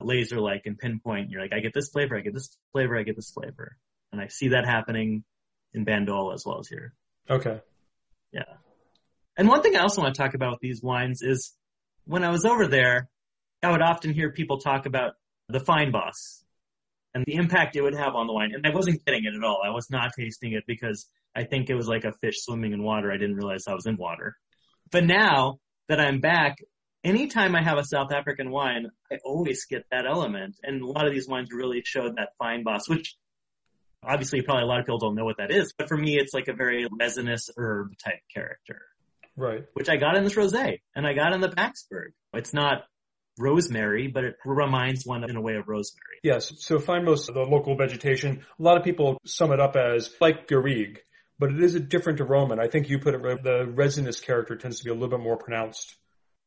[0.00, 1.30] laser like and pinpoint.
[1.30, 3.76] You're like, I get this flavor, I get this flavor, I get this flavor.
[4.12, 5.24] And I see that happening
[5.74, 6.94] in Bandol as well as here.
[7.28, 7.60] Okay.
[8.30, 8.44] Yeah.
[9.36, 11.52] And one thing I also want to talk about with these wines is
[12.04, 13.08] when I was over there,
[13.62, 15.12] I would often hear people talk about
[15.48, 16.42] the fynbos
[17.14, 18.52] and the impact it would have on the wine.
[18.54, 19.60] And I wasn't getting it at all.
[19.64, 22.82] I was not tasting it because I think it was like a fish swimming in
[22.82, 23.12] water.
[23.12, 24.36] I didn't realize I was in water.
[24.90, 25.58] But now
[25.88, 26.56] that I'm back,
[27.04, 30.56] anytime I have a South African wine, I always get that element.
[30.62, 33.16] And a lot of these wines really showed that fynbos, which
[34.02, 35.74] obviously probably a lot of people don't know what that is.
[35.76, 38.82] But for me, it's like a very resinous herb type character.
[39.36, 39.64] Right.
[39.74, 42.10] Which I got in this rosé and I got in the Backsberg.
[42.34, 42.82] It's not
[43.38, 46.18] rosemary, but it reminds one in a way of rosemary.
[46.22, 46.52] Yes.
[46.58, 48.44] So fynbos the local vegetation.
[48.58, 50.98] A lot of people sum it up as like garrigue,
[51.38, 52.52] but it is a different aroma.
[52.52, 55.20] And I think you put it, the resinous character tends to be a little bit
[55.20, 55.96] more pronounced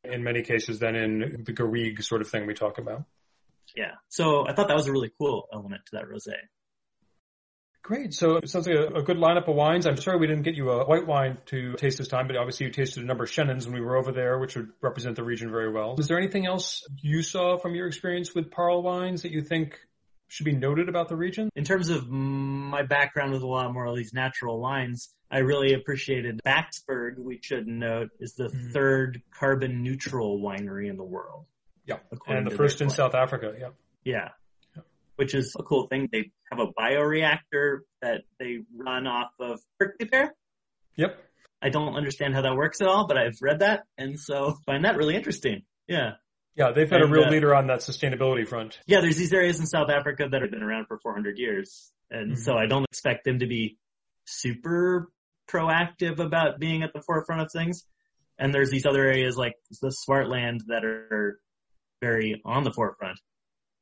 [0.04, 3.04] in many cases than in the garrigue sort of thing we talk about.
[3.76, 3.92] Yeah.
[4.10, 6.36] So I thought that was a really cool element to that rosé.
[7.86, 8.16] Great.
[8.16, 9.86] So it sounds like a, a, good lineup of wines.
[9.86, 12.66] I'm sorry we didn't get you a white wine to taste this time, but obviously
[12.66, 15.24] you tasted a number of Chenin's when we were over there, which would represent the
[15.24, 15.96] region very well.
[16.00, 19.80] Is there anything else you saw from your experience with Paarl wines that you think
[20.30, 21.52] should be noted about the region?
[21.56, 25.76] In terms of my background with a lot more of these natural wines, I really
[25.76, 28.72] appreciated Backsberg, we should note, is the mm-hmm.
[28.72, 31.46] third carbon neutral winery in the world.
[31.86, 31.98] Yeah.
[32.26, 33.54] And the first in South Africa.
[33.60, 33.70] Yeah.
[34.04, 34.30] Yeah
[35.16, 36.10] which is a cool thing.
[36.12, 40.36] They have a bioreactor that they run off of prickly pear.
[40.98, 41.18] Yep.
[41.62, 44.86] I don't understand how that works at all, but I've read that and so find
[44.86, 45.64] that really interesting.
[45.88, 46.12] Yeah.
[46.56, 48.80] Yeah, they've had and, a real uh, leader on that sustainability front.
[48.88, 51.92] Yeah, there's these areas in South Africa that have been around for 400 years.
[52.10, 52.42] And mm-hmm.
[52.42, 53.78] so I don't expect them to be
[54.26, 55.10] super
[55.50, 57.84] proactive about being at the forefront of things.
[58.40, 61.40] And there's these other areas like the Swartland that are
[62.02, 63.20] very on the forefront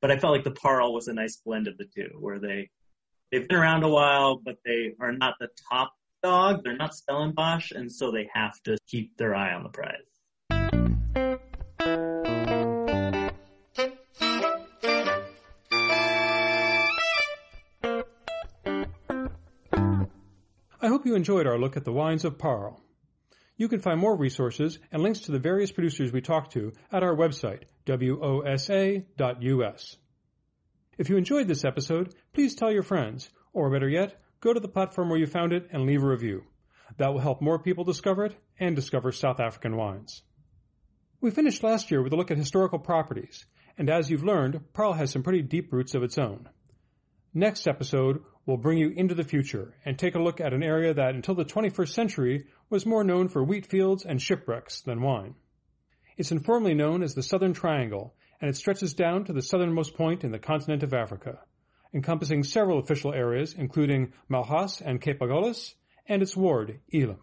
[0.03, 2.69] but I felt like the Paarl was a nice blend of the two, where they
[3.31, 6.61] they've been around a while, but they are not the top dog.
[6.61, 10.01] They're not Stellenbosch, and so they have to keep their eye on the prize.
[20.81, 22.82] I hope you enjoyed our look at the wines of Paarl.
[23.55, 27.03] You can find more resources and links to the various producers we talked to at
[27.03, 29.05] our website, wosa.us.
[30.97, 34.67] If you enjoyed this episode, please tell your friends, or better yet, go to the
[34.67, 36.43] platform where you found it and leave a review.
[36.97, 40.21] That will help more people discover it and discover South African wines.
[41.21, 43.45] We finished last year with a look at historical properties,
[43.77, 46.49] and as you've learned, Paarl has some pretty deep roots of its own.
[47.33, 50.93] Next episode will bring you into the future and take a look at an area
[50.93, 55.35] that until the 21st century was more known for wheat fields and shipwrecks than wine.
[56.17, 60.23] It's informally known as the Southern Triangle, and it stretches down to the southernmost point
[60.23, 61.39] in the continent of Africa,
[61.93, 65.73] encompassing several official areas including Malhas and Cape Agulhas,
[66.07, 67.19] and its ward, Elim.